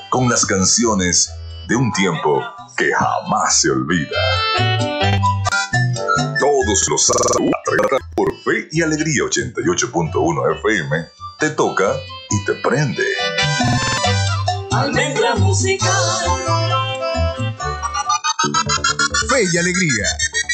Con 0.09 0.29
las 0.29 0.45
canciones 0.45 1.29
de 1.67 1.75
un 1.75 1.91
tiempo 1.91 2.41
que 2.77 2.93
jamás 2.93 3.61
se 3.61 3.71
olvida 3.71 4.17
todos 6.39 6.87
los 6.89 7.05
sábados 7.05 7.56
por 8.15 8.33
Fe 8.43 8.69
y 8.71 8.81
Alegría 8.81 9.23
88.1 9.23 10.57
FM, 10.57 11.05
te 11.39 11.49
toca 11.51 11.95
y 12.29 12.45
te 12.45 12.53
prende. 12.55 13.03
Almendra 14.71 15.35
musical. 15.35 15.93
Fe 19.29 19.43
y 19.51 19.57
Alegría, 19.57 20.05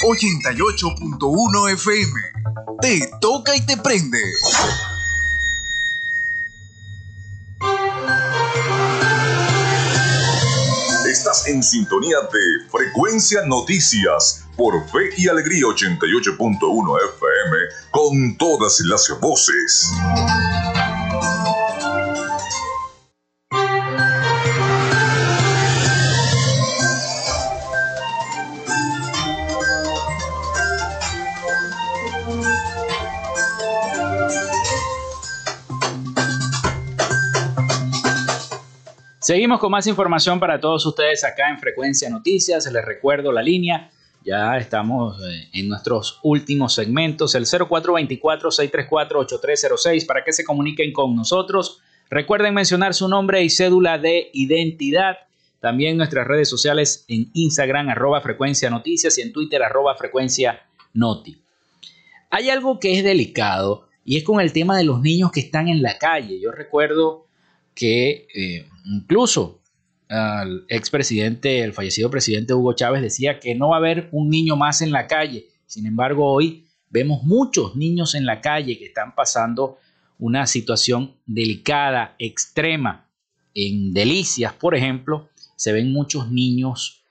88.1 0.07 1.73
FM. 1.73 2.11
Te 2.81 3.11
toca 3.21 3.55
y 3.55 3.65
te 3.65 3.77
prende. 3.77 4.19
Estás 11.07 11.47
en 11.47 11.61
sintonía 11.61 12.17
de 12.21 12.69
Frecuencia 12.69 13.45
Noticias 13.45 14.42
por 14.55 14.87
Fe 14.89 15.09
y 15.17 15.27
Alegría 15.27 15.63
88.1 15.63 16.97
FM 17.15 17.57
con 17.91 18.37
todas 18.37 18.79
las 18.81 19.09
voces. 19.19 19.91
Seguimos 39.23 39.61
con 39.61 39.71
más 39.71 39.87
información 39.87 40.37
para 40.37 40.59
todos 40.59 40.85
ustedes 40.85 41.23
acá 41.23 41.49
en 41.49 41.57
Frecuencia 41.57 42.09
Noticias. 42.09 42.69
Les 42.69 42.83
recuerdo 42.83 43.31
la 43.31 43.41
línea. 43.41 43.89
Ya 44.23 44.57
estamos 44.57 45.21
eh, 45.21 45.49
en 45.53 45.67
nuestros 45.67 46.19
últimos 46.23 46.73
segmentos. 46.73 47.35
El 47.35 47.45
0424-634-8306 47.45 50.05
para 50.05 50.23
que 50.23 50.31
se 50.31 50.45
comuniquen 50.45 50.93
con 50.93 51.13
nosotros. 51.15 51.81
Recuerden 52.09 52.53
mencionar 52.53 52.93
su 52.93 53.09
nombre 53.09 53.43
y 53.43 53.49
cédula 53.49 53.97
de 53.97 54.29
identidad. 54.33 55.17
También 55.59 55.97
nuestras 55.97 56.25
redes 56.27 56.47
sociales 56.49 57.05
en 57.07 57.31
Instagram, 57.33 57.89
arroba 57.89 58.21
frecuencia 58.21 58.69
noticias 58.69 59.17
y 59.17 59.21
en 59.21 59.33
Twitter, 59.33 59.63
arroba 59.63 59.95
frecuencia 59.95 60.61
noti. 60.93 61.41
Hay 62.29 62.49
algo 62.49 62.79
que 62.79 62.97
es 62.97 63.03
delicado 63.03 63.89
y 64.05 64.15
es 64.17 64.23
con 64.23 64.39
el 64.39 64.53
tema 64.53 64.77
de 64.77 64.85
los 64.85 65.01
niños 65.01 65.31
que 65.31 65.39
están 65.41 65.67
en 65.67 65.81
la 65.81 65.97
calle. 65.97 66.39
Yo 66.39 66.51
recuerdo 66.51 67.25
que 67.75 68.27
eh, 68.33 68.69
incluso 68.85 69.59
el 70.13 70.65
expresidente, 70.69 71.63
el 71.63 71.73
fallecido 71.73 72.09
presidente 72.11 72.53
Hugo 72.53 72.73
Chávez 72.73 73.01
decía 73.01 73.39
que 73.39 73.55
no 73.55 73.69
va 73.69 73.77
a 73.77 73.79
haber 73.79 74.09
un 74.11 74.29
niño 74.29 74.55
más 74.55 74.81
en 74.81 74.91
la 74.91 75.07
calle. 75.07 75.47
Sin 75.65 75.85
embargo, 75.87 76.31
hoy 76.31 76.67
vemos 76.89 77.23
muchos 77.23 77.75
niños 77.75 78.13
en 78.13 78.25
la 78.25 78.39
calle 78.39 78.77
que 78.77 78.85
están 78.85 79.15
pasando 79.15 79.79
una 80.19 80.45
situación 80.45 81.15
delicada, 81.25 82.15
extrema. 82.19 83.07
En 83.55 83.93
Delicias, 83.93 84.53
por 84.53 84.75
ejemplo, 84.75 85.29
se 85.55 85.73
ven 85.73 85.91
muchos 85.91 86.31
niños 86.31 87.03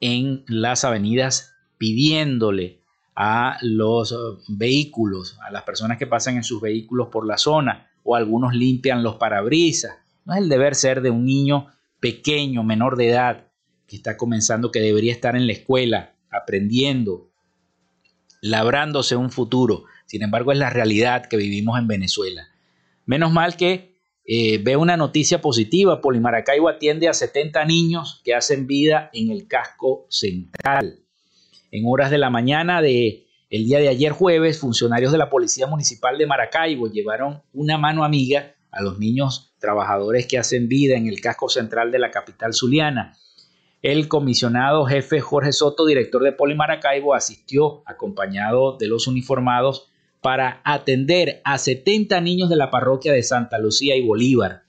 en 0.00 0.44
las 0.46 0.84
avenidas 0.84 1.54
pidiéndole 1.78 2.80
a 3.14 3.58
los 3.62 4.14
vehículos, 4.48 5.38
a 5.46 5.50
las 5.50 5.62
personas 5.62 5.98
que 5.98 6.06
pasan 6.06 6.36
en 6.36 6.44
sus 6.44 6.60
vehículos 6.60 7.08
por 7.08 7.26
la 7.26 7.38
zona, 7.38 7.90
o 8.02 8.16
algunos 8.16 8.54
limpian 8.54 9.02
los 9.02 9.16
parabrisas. 9.16 9.96
No 10.24 10.34
es 10.34 10.40
el 10.40 10.48
deber 10.48 10.74
ser 10.74 11.00
de 11.00 11.10
un 11.10 11.24
niño 11.24 11.68
pequeño, 12.00 12.64
menor 12.64 12.96
de 12.96 13.08
edad, 13.08 13.48
que 13.86 13.96
está 13.96 14.16
comenzando, 14.16 14.70
que 14.70 14.80
debería 14.80 15.12
estar 15.12 15.36
en 15.36 15.46
la 15.46 15.52
escuela, 15.52 16.14
aprendiendo, 16.30 17.30
labrándose 18.40 19.16
un 19.16 19.30
futuro. 19.30 19.84
Sin 20.06 20.22
embargo, 20.22 20.52
es 20.52 20.58
la 20.58 20.70
realidad 20.70 21.26
que 21.26 21.36
vivimos 21.36 21.78
en 21.78 21.86
Venezuela. 21.86 22.48
Menos 23.06 23.32
mal 23.32 23.56
que 23.56 23.90
eh, 24.24 24.58
ve 24.58 24.76
una 24.76 24.96
noticia 24.96 25.40
positiva. 25.40 26.00
Polimaracaibo 26.00 26.68
atiende 26.68 27.08
a 27.08 27.14
70 27.14 27.64
niños 27.64 28.20
que 28.24 28.34
hacen 28.34 28.66
vida 28.66 29.10
en 29.12 29.30
el 29.30 29.48
casco 29.48 30.06
central. 30.08 31.00
En 31.70 31.84
horas 31.86 32.10
de 32.10 32.18
la 32.18 32.30
mañana 32.30 32.80
de 32.82 33.26
el 33.50 33.64
día 33.64 33.80
de 33.80 33.88
ayer 33.88 34.12
jueves, 34.12 34.60
funcionarios 34.60 35.10
de 35.10 35.18
la 35.18 35.28
Policía 35.28 35.66
Municipal 35.66 36.16
de 36.16 36.26
Maracaibo 36.26 36.86
llevaron 36.86 37.42
una 37.52 37.78
mano 37.78 38.04
amiga 38.04 38.54
a 38.70 38.80
los 38.80 39.00
niños 39.00 39.49
trabajadores 39.60 40.26
que 40.26 40.38
hacen 40.38 40.68
vida 40.68 40.96
en 40.96 41.06
el 41.06 41.20
casco 41.20 41.48
central 41.48 41.92
de 41.92 42.00
la 42.00 42.10
capital 42.10 42.52
zuliana. 42.52 43.16
El 43.82 44.08
comisionado 44.08 44.84
jefe 44.86 45.20
Jorge 45.20 45.52
Soto, 45.52 45.86
director 45.86 46.22
de 46.22 46.32
Poli 46.32 46.54
Maracaibo, 46.54 47.14
asistió 47.14 47.82
acompañado 47.86 48.76
de 48.76 48.88
los 48.88 49.06
uniformados 49.06 49.88
para 50.20 50.60
atender 50.64 51.40
a 51.44 51.56
70 51.56 52.20
niños 52.20 52.50
de 52.50 52.56
la 52.56 52.70
parroquia 52.70 53.12
de 53.12 53.22
Santa 53.22 53.58
Lucía 53.58 53.96
y 53.96 54.04
Bolívar. 54.04 54.64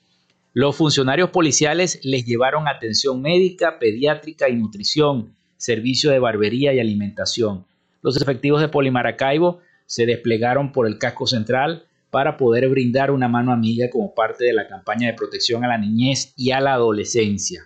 Los 0.54 0.76
funcionarios 0.76 1.30
policiales 1.30 2.00
les 2.04 2.24
llevaron 2.24 2.68
atención 2.68 3.20
médica, 3.20 3.78
pediátrica 3.78 4.48
y 4.48 4.56
nutrición, 4.56 5.34
servicio 5.56 6.10
de 6.10 6.18
barbería 6.18 6.72
y 6.72 6.80
alimentación. 6.80 7.66
Los 8.02 8.20
efectivos 8.20 8.60
de 8.60 8.68
Polimaracaibo 8.68 9.60
se 9.86 10.06
desplegaron 10.06 10.72
por 10.72 10.86
el 10.86 10.98
casco 10.98 11.26
central 11.26 11.86
para 12.12 12.36
poder 12.36 12.68
brindar 12.68 13.10
una 13.10 13.26
mano 13.26 13.52
amiga 13.52 13.88
como 13.88 14.14
parte 14.14 14.44
de 14.44 14.52
la 14.52 14.68
campaña 14.68 15.06
de 15.08 15.14
protección 15.14 15.64
a 15.64 15.68
la 15.68 15.78
niñez 15.78 16.34
y 16.36 16.50
a 16.50 16.60
la 16.60 16.74
adolescencia. 16.74 17.62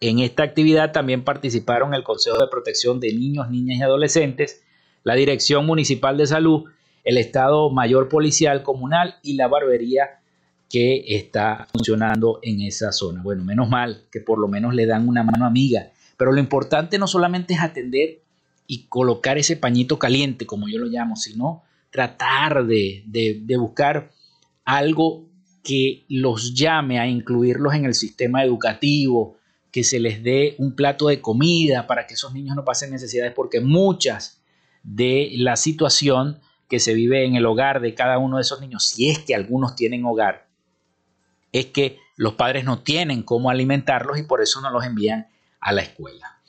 En 0.00 0.18
esta 0.18 0.44
actividad 0.44 0.92
también 0.92 1.24
participaron 1.24 1.92
el 1.92 2.04
Consejo 2.04 2.38
de 2.38 2.48
Protección 2.50 3.00
de 3.00 3.12
Niños, 3.12 3.50
Niñas 3.50 3.78
y 3.78 3.82
Adolescentes, 3.82 4.62
la 5.02 5.14
Dirección 5.14 5.66
Municipal 5.66 6.16
de 6.16 6.26
Salud, 6.26 6.64
el 7.04 7.18
Estado 7.18 7.68
Mayor 7.68 8.08
Policial 8.08 8.62
Comunal 8.62 9.16
y 9.22 9.34
la 9.34 9.46
barbería 9.46 10.20
que 10.70 11.04
está 11.06 11.68
funcionando 11.70 12.38
en 12.40 12.62
esa 12.62 12.92
zona. 12.92 13.22
Bueno, 13.22 13.44
menos 13.44 13.68
mal 13.68 14.04
que 14.10 14.20
por 14.20 14.38
lo 14.38 14.48
menos 14.48 14.74
le 14.74 14.86
dan 14.86 15.06
una 15.06 15.22
mano 15.22 15.44
amiga, 15.44 15.92
pero 16.16 16.32
lo 16.32 16.40
importante 16.40 16.98
no 16.98 17.06
solamente 17.06 17.52
es 17.52 17.60
atender 17.60 18.22
y 18.66 18.86
colocar 18.86 19.36
ese 19.36 19.58
pañito 19.58 19.98
caliente, 19.98 20.46
como 20.46 20.66
yo 20.66 20.78
lo 20.78 20.86
llamo, 20.86 21.14
sino 21.16 21.62
tratar 21.94 22.66
de, 22.66 23.44
buscar 23.56 24.10
algo 24.64 25.28
que 25.62 26.04
los 26.08 26.52
llame 26.52 26.98
a 26.98 27.06
incluirlos 27.06 27.72
en 27.74 27.84
el 27.84 27.94
sistema 27.94 28.42
educativo, 28.42 29.36
que 29.70 29.84
se 29.84 30.00
les 30.00 30.20
dé 30.20 30.56
un 30.58 30.74
plato 30.74 31.06
de 31.06 31.20
comida 31.20 31.86
para 31.86 32.08
que 32.08 32.14
esos 32.14 32.34
niños 32.34 32.56
no 32.56 32.64
pasen 32.64 32.90
necesidades, 32.90 33.32
porque 33.32 33.60
muchas 33.60 34.42
de 34.82 35.30
la 35.36 35.54
situación 35.54 36.40
que 36.68 36.80
se 36.80 36.94
vive 36.94 37.26
en 37.26 37.36
el 37.36 37.46
hogar 37.46 37.80
de 37.80 37.94
cada 37.94 38.18
uno 38.18 38.38
de 38.38 38.42
esos 38.42 38.60
niños, 38.60 38.86
si 38.86 39.08
es 39.08 39.20
que 39.20 39.36
algunos 39.36 39.76
tienen 39.76 40.04
hogar, 40.04 40.48
es 41.52 41.66
que 41.66 41.98
los 42.16 42.34
padres 42.34 42.64
no 42.64 42.80
tienen 42.80 43.22
cómo 43.22 43.50
alimentarlos 43.50 44.18
y 44.18 44.24
por 44.24 44.42
eso 44.42 44.60
no 44.60 44.70
los 44.70 44.84
envían 44.84 45.28
a 45.60 45.70
la 45.70 45.82
escuela. 45.82 46.40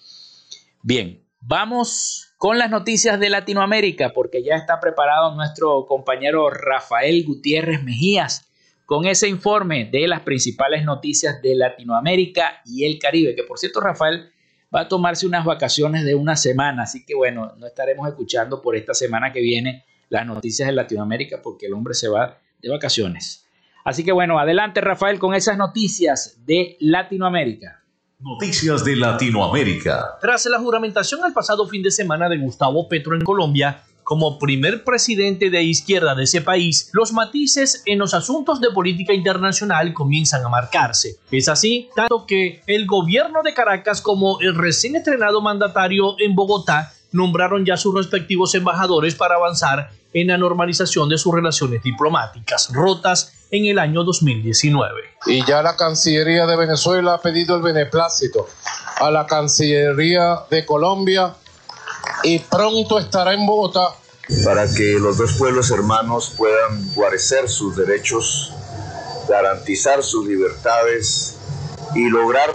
Bien, 0.81 1.21
Vamos 1.47 2.24
con 2.37 2.57
las 2.57 2.69
noticias 2.69 3.19
de 3.19 3.29
Latinoamérica 3.29 4.11
porque 4.13 4.43
ya 4.43 4.55
está 4.55 4.79
preparado 4.79 5.35
nuestro 5.35 5.85
compañero 5.85 6.49
Rafael 6.49 7.23
Gutiérrez 7.25 7.83
Mejías 7.83 8.49
con 8.85 9.05
ese 9.05 9.27
informe 9.27 9.85
de 9.85 10.07
las 10.07 10.21
principales 10.21 10.83
noticias 10.83 11.41
de 11.41 11.55
Latinoamérica 11.55 12.61
y 12.65 12.85
el 12.85 12.99
Caribe, 12.99 13.35
que 13.35 13.43
por 13.43 13.57
cierto 13.57 13.79
Rafael 13.79 14.31
va 14.73 14.81
a 14.81 14.87
tomarse 14.87 15.25
unas 15.25 15.45
vacaciones 15.45 16.03
de 16.03 16.15
una 16.15 16.35
semana, 16.35 16.83
así 16.83 17.05
que 17.05 17.15
bueno, 17.15 17.53
no 17.57 17.65
estaremos 17.65 18.07
escuchando 18.07 18.61
por 18.61 18.75
esta 18.75 18.93
semana 18.93 19.31
que 19.31 19.41
viene 19.41 19.85
las 20.09 20.25
noticias 20.25 20.67
de 20.67 20.73
Latinoamérica 20.73 21.41
porque 21.41 21.65
el 21.65 21.73
hombre 21.73 21.93
se 21.93 22.09
va 22.09 22.39
de 22.61 22.69
vacaciones. 22.69 23.47
Así 23.83 24.03
que 24.03 24.11
bueno, 24.11 24.39
adelante 24.39 24.81
Rafael 24.81 25.19
con 25.19 25.33
esas 25.33 25.57
noticias 25.57 26.45
de 26.45 26.77
Latinoamérica. 26.79 27.84
Noticias 28.25 28.83
de 28.83 28.95
Latinoamérica. 28.95 30.17
Tras 30.19 30.47
la 30.47 30.57
juramentación 30.57 31.23
el 31.27 31.31
pasado 31.31 31.67
fin 31.67 31.83
de 31.83 31.91
semana 31.91 32.27
de 32.27 32.39
Gustavo 32.39 32.89
Petro 32.89 33.13
en 33.13 33.21
Colombia, 33.21 33.83
como 34.03 34.39
primer 34.39 34.83
presidente 34.83 35.51
de 35.51 35.61
izquierda 35.61 36.15
de 36.15 36.23
ese 36.23 36.41
país, 36.41 36.89
los 36.91 37.13
matices 37.13 37.83
en 37.85 37.99
los 37.99 38.15
asuntos 38.15 38.59
de 38.59 38.71
política 38.71 39.13
internacional 39.13 39.93
comienzan 39.93 40.43
a 40.43 40.49
marcarse. 40.49 41.17
Es 41.29 41.47
así, 41.47 41.87
tanto 41.95 42.25
que 42.25 42.63
el 42.65 42.87
gobierno 42.87 43.43
de 43.43 43.53
Caracas 43.53 44.01
como 44.01 44.39
el 44.39 44.55
recién 44.55 44.95
estrenado 44.95 45.39
mandatario 45.39 46.15
en 46.17 46.33
Bogotá 46.33 46.93
nombraron 47.11 47.63
ya 47.63 47.77
sus 47.77 47.93
respectivos 47.93 48.55
embajadores 48.55 49.13
para 49.13 49.35
avanzar 49.35 49.91
en 50.13 50.29
la 50.29 50.37
normalización 50.39 51.09
de 51.09 51.19
sus 51.19 51.31
relaciones 51.31 51.83
diplomáticas 51.83 52.71
rotas 52.73 53.34
en 53.51 53.65
el 53.65 53.79
año 53.79 54.03
2019. 54.03 55.01
Y 55.27 55.45
ya 55.45 55.61
la 55.61 55.75
Cancillería 55.75 56.45
de 56.45 56.55
Venezuela 56.55 57.15
ha 57.15 57.21
pedido 57.21 57.55
el 57.55 57.61
beneplácito 57.61 58.47
a 58.97 59.11
la 59.11 59.25
Cancillería 59.25 60.41
de 60.49 60.65
Colombia 60.65 61.35
y 62.23 62.39
pronto 62.39 62.99
estará 62.99 63.33
en 63.33 63.45
Bogotá. 63.45 63.95
Para 64.43 64.65
que 64.73 64.97
los 64.99 65.17
dos 65.17 65.33
pueblos 65.33 65.69
hermanos 65.69 66.33
puedan 66.35 66.93
guarecer 66.93 67.47
sus 67.47 67.75
derechos, 67.75 68.51
garantizar 69.29 70.03
sus 70.03 70.25
libertades 70.25 71.37
y 71.93 72.09
lograr 72.09 72.51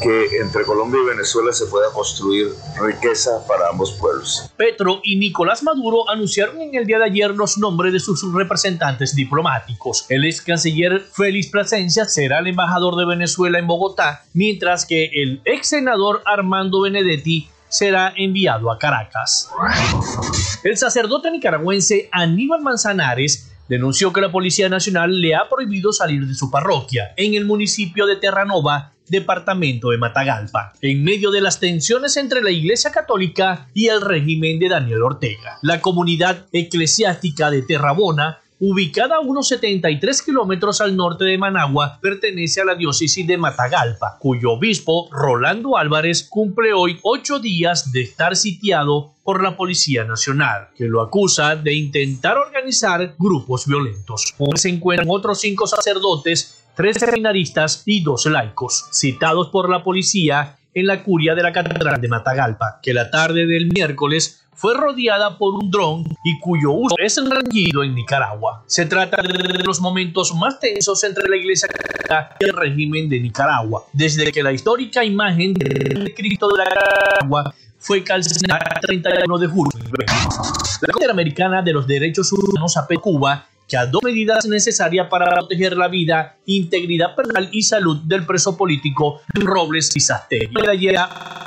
que 0.00 0.38
entre 0.40 0.64
Colombia 0.64 1.00
y 1.02 1.06
Venezuela 1.06 1.52
se 1.52 1.66
pueda 1.66 1.92
construir 1.92 2.48
riqueza 2.80 3.46
para 3.46 3.68
ambos 3.68 3.92
pueblos. 3.92 4.50
Petro 4.56 5.00
y 5.04 5.16
Nicolás 5.16 5.62
Maduro 5.62 6.08
anunciaron 6.08 6.60
en 6.60 6.74
el 6.74 6.86
día 6.86 6.98
de 6.98 7.04
ayer 7.04 7.30
los 7.30 7.58
nombres 7.58 7.92
de 7.92 8.00
sus 8.00 8.22
representantes 8.32 9.14
diplomáticos. 9.14 10.06
El 10.08 10.24
ex 10.24 10.40
canciller 10.40 11.00
Félix 11.12 11.48
Plasencia 11.48 12.04
será 12.04 12.38
el 12.38 12.48
embajador 12.48 12.96
de 12.96 13.06
Venezuela 13.06 13.58
en 13.58 13.66
Bogotá, 13.66 14.24
mientras 14.32 14.86
que 14.86 15.10
el 15.14 15.40
ex 15.44 15.68
senador 15.68 16.22
Armando 16.24 16.80
Benedetti 16.80 17.48
será 17.68 18.12
enviado 18.16 18.70
a 18.70 18.78
Caracas. 18.78 19.48
El 20.64 20.76
sacerdote 20.76 21.30
nicaragüense 21.30 22.08
Aníbal 22.12 22.60
Manzanares 22.60 23.50
denunció 23.68 24.12
que 24.12 24.20
la 24.20 24.32
Policía 24.32 24.68
Nacional 24.68 25.20
le 25.20 25.36
ha 25.36 25.48
prohibido 25.48 25.92
salir 25.92 26.26
de 26.26 26.34
su 26.34 26.50
parroquia 26.50 27.14
en 27.16 27.34
el 27.34 27.44
municipio 27.44 28.04
de 28.06 28.16
Terranova, 28.16 28.92
departamento 29.10 29.90
de 29.90 29.98
Matagalpa, 29.98 30.72
en 30.80 31.04
medio 31.04 31.30
de 31.30 31.42
las 31.42 31.60
tensiones 31.60 32.16
entre 32.16 32.42
la 32.42 32.50
Iglesia 32.50 32.90
Católica 32.90 33.68
y 33.74 33.88
el 33.88 34.00
régimen 34.00 34.58
de 34.58 34.68
Daniel 34.68 35.02
Ortega. 35.02 35.58
La 35.62 35.80
comunidad 35.80 36.46
eclesiástica 36.52 37.50
de 37.50 37.62
Terrabona 37.62 38.38
ubicada 38.60 39.16
a 39.16 39.20
unos 39.20 39.48
73 39.48 40.22
kilómetros 40.22 40.82
al 40.82 40.94
norte 40.94 41.24
de 41.24 41.38
Managua, 41.38 41.98
pertenece 42.00 42.60
a 42.60 42.66
la 42.66 42.74
diócesis 42.74 43.26
de 43.26 43.38
Matagalpa, 43.38 44.18
cuyo 44.18 44.52
obispo, 44.52 45.08
Rolando 45.10 45.78
Álvarez, 45.78 46.26
cumple 46.28 46.74
hoy 46.74 46.98
ocho 47.02 47.38
días 47.38 47.90
de 47.90 48.02
estar 48.02 48.36
sitiado 48.36 49.14
por 49.24 49.42
la 49.42 49.56
Policía 49.56 50.04
Nacional, 50.04 50.68
que 50.76 50.84
lo 50.84 51.00
acusa 51.00 51.56
de 51.56 51.72
intentar 51.74 52.36
organizar 52.36 53.14
grupos 53.18 53.66
violentos. 53.66 54.34
Se 54.56 54.68
encuentran 54.68 55.08
otros 55.10 55.40
cinco 55.40 55.66
sacerdotes, 55.66 56.59
tres 56.74 56.96
seminaristas 56.98 57.82
y 57.86 58.02
dos 58.02 58.26
laicos, 58.26 58.86
citados 58.92 59.48
por 59.48 59.68
la 59.68 59.82
policía 59.82 60.56
en 60.74 60.86
la 60.86 61.02
curia 61.02 61.34
de 61.34 61.42
la 61.42 61.52
Catedral 61.52 62.00
de 62.00 62.08
Matagalpa, 62.08 62.78
que 62.82 62.94
la 62.94 63.10
tarde 63.10 63.46
del 63.46 63.66
miércoles 63.66 64.40
fue 64.60 64.74
rodeada 64.74 65.38
por 65.38 65.54
un 65.54 65.70
dron 65.70 66.04
y 66.22 66.38
cuyo 66.38 66.72
uso 66.72 66.94
es 66.98 67.16
rendido 67.16 67.82
en 67.82 67.94
Nicaragua. 67.94 68.62
Se 68.66 68.84
trata 68.84 69.22
de 69.22 69.64
los 69.64 69.80
momentos 69.80 70.34
más 70.34 70.60
tensos 70.60 71.02
entre 71.02 71.28
la 71.28 71.36
Iglesia 71.36 71.66
Católica 71.66 72.36
y 72.38 72.44
el 72.44 72.52
régimen 72.52 73.08
de 73.08 73.20
Nicaragua, 73.20 73.86
desde 73.94 74.30
que 74.30 74.42
la 74.42 74.52
histórica 74.52 75.02
imagen 75.02 75.54
del 75.54 76.12
Cristo 76.14 76.48
de 76.48 76.58
la 76.58 76.64
Nicaragua 76.64 77.54
fue 77.78 78.04
calcinada 78.04 78.66
el 78.74 78.80
31 78.82 79.38
de 79.38 79.46
julio. 79.46 79.72
La 80.82 80.92
Corte 80.92 81.10
Americana 81.10 81.62
de 81.62 81.72
los 81.72 81.86
Derechos 81.86 82.30
Humanos 82.30 82.76
a 82.76 82.86
Cuba 83.00 83.46
que 83.70 83.76
dos 83.90 84.02
medidas 84.02 84.46
necesarias 84.46 85.06
para 85.08 85.32
proteger 85.32 85.76
la 85.76 85.88
vida, 85.88 86.36
integridad 86.46 87.14
personal 87.14 87.48
y 87.52 87.62
salud 87.62 88.02
del 88.04 88.26
preso 88.26 88.56
político 88.56 89.20
Robles 89.34 89.94
y 89.94 90.00
Sastegui. 90.00 90.52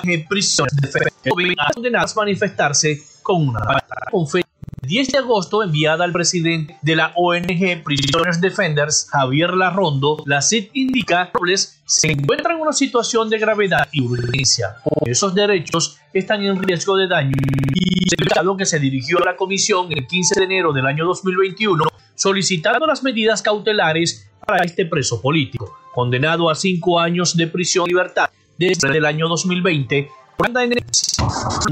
en 0.04 0.26
prisión 0.26 0.68
de 0.82 1.56
condenadas 1.74 2.16
a 2.16 2.22
manifestarse 2.22 3.02
con 3.22 3.50
una 3.50 3.62
conferencia 4.10 4.54
10 4.86 5.12
de 5.12 5.18
agosto 5.18 5.64
enviada 5.64 6.04
al 6.04 6.12
presidente 6.12 6.78
de 6.82 6.98
la 6.98 7.14
ONG 7.16 7.84
Prisoners 7.86 8.42
Defenders, 8.42 9.08
Javier 9.10 9.54
Larrondo, 9.54 10.22
la 10.26 10.42
CID 10.42 10.72
indica 10.74 11.28
que 11.28 11.32
Robles 11.40 11.82
se 11.86 12.12
encuentra 12.12 12.54
en 12.54 12.60
una 12.60 12.74
situación 12.74 13.30
de 13.30 13.40
gravedad 13.40 13.88
y 13.94 14.02
urgencia. 14.02 14.76
Esos 15.06 15.34
derechos 15.34 15.98
están 16.14 16.44
en 16.44 16.62
riesgo 16.62 16.98
de 16.98 17.08
daño 17.08 17.32
y 17.74 18.14
el 18.14 18.58
que 18.58 18.66
se 18.66 18.80
dirigió 18.80 19.20
a 19.20 19.26
la 19.26 19.36
comisión 19.38 19.88
el 19.90 20.06
15 20.06 20.40
de 20.40 20.46
enero 20.46 20.74
del 20.74 20.86
año 20.86 21.06
2021 21.06 21.84
solicitando 22.16 22.86
las 22.86 23.04
medidas 23.04 23.42
cautelares 23.42 24.30
para 24.46 24.64
este 24.64 24.86
preso 24.86 25.22
político, 25.22 25.78
condenado 25.94 26.50
a 26.50 26.56
cinco 26.56 27.00
años 27.00 27.36
de 27.36 27.48
prisión 27.48 27.86
y 27.88 27.90
libertad 27.90 28.30
desde 28.58 28.98
el 28.98 29.06
año 29.06 29.28
2020. 29.28 30.10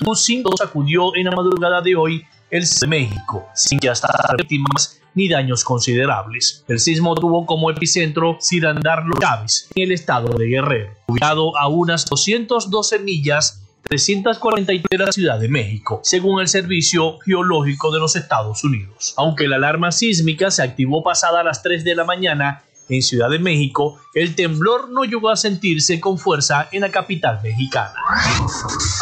Un 0.05 0.15
símbolo 0.15 0.57
sacudió 0.57 1.15
en 1.15 1.25
la 1.25 1.31
madrugada 1.31 1.81
de 1.81 1.95
hoy 1.95 2.23
el 2.49 2.63
de 2.63 2.87
México, 2.87 3.45
sin 3.55 3.79
que 3.79 3.89
hasta 3.89 4.07
víctimas 4.37 5.01
ni 5.13 5.27
daños 5.27 5.63
considerables. 5.63 6.63
El 6.67 6.79
sismo 6.79 7.15
tuvo 7.15 7.45
como 7.45 7.69
epicentro 7.69 8.37
Cirandar 8.41 9.03
Los 9.05 9.67
en 9.75 9.83
el 9.83 9.91
estado 9.91 10.37
de 10.37 10.47
Guerrero, 10.47 10.93
ubicado 11.07 11.57
a 11.57 11.67
unas 11.67 12.05
212 12.05 12.99
millas 12.99 13.61
343 13.83 14.99
de 14.99 15.05
la 15.05 15.11
Ciudad 15.11 15.39
de 15.39 15.49
México, 15.49 15.99
según 16.03 16.39
el 16.39 16.47
Servicio 16.47 17.19
Geológico 17.19 17.91
de 17.91 17.99
los 17.99 18.15
Estados 18.15 18.63
Unidos. 18.63 19.13
Aunque 19.17 19.47
la 19.47 19.57
alarma 19.57 19.91
sísmica 19.91 20.51
se 20.51 20.63
activó 20.63 21.03
pasada 21.03 21.43
las 21.43 21.61
3 21.63 21.83
de 21.83 21.95
la 21.95 22.05
mañana 22.05 22.63
en 22.89 23.01
Ciudad 23.01 23.29
de 23.29 23.39
México, 23.39 23.99
el 24.13 24.35
temblor 24.35 24.89
no 24.89 25.03
llegó 25.03 25.29
a 25.29 25.35
sentirse 25.35 25.99
con 25.99 26.17
fuerza 26.17 26.67
en 26.71 26.81
la 26.81 26.91
capital 26.91 27.39
mexicana. 27.41 27.93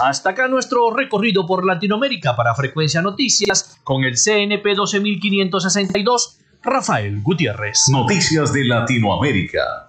Hasta 0.03 0.29
acá 0.29 0.47
nuestro 0.47 0.93
recorrido 0.93 1.45
por 1.45 1.65
Latinoamérica 1.65 2.35
para 2.35 2.55
Frecuencia 2.55 3.01
Noticias 3.01 3.79
con 3.83 4.03
el 4.03 4.15
CNP 4.15 4.75
12562, 4.75 6.39
Rafael 6.61 7.21
Gutiérrez. 7.21 7.85
Noticias 7.89 8.53
de 8.53 8.65
Latinoamérica. 8.65 9.88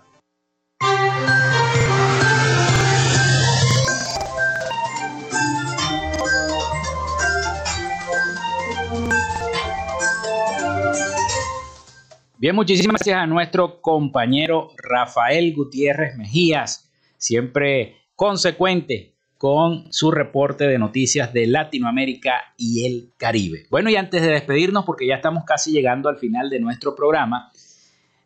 Bien, 12.40 12.56
muchísimas 12.56 12.94
gracias 12.94 13.18
a 13.18 13.26
nuestro 13.26 13.82
compañero 13.82 14.70
Rafael 14.78 15.54
Gutiérrez 15.54 16.16
Mejías, 16.16 16.90
siempre 17.18 17.96
consecuente 18.16 19.14
con 19.36 19.92
su 19.92 20.10
reporte 20.10 20.66
de 20.66 20.78
noticias 20.78 21.34
de 21.34 21.46
Latinoamérica 21.46 22.54
y 22.56 22.86
el 22.86 23.12
Caribe. 23.18 23.66
Bueno, 23.68 23.90
y 23.90 23.96
antes 23.96 24.22
de 24.22 24.28
despedirnos, 24.28 24.86
porque 24.86 25.06
ya 25.06 25.16
estamos 25.16 25.44
casi 25.44 25.70
llegando 25.70 26.08
al 26.08 26.16
final 26.16 26.48
de 26.48 26.60
nuestro 26.60 26.96
programa, 26.96 27.52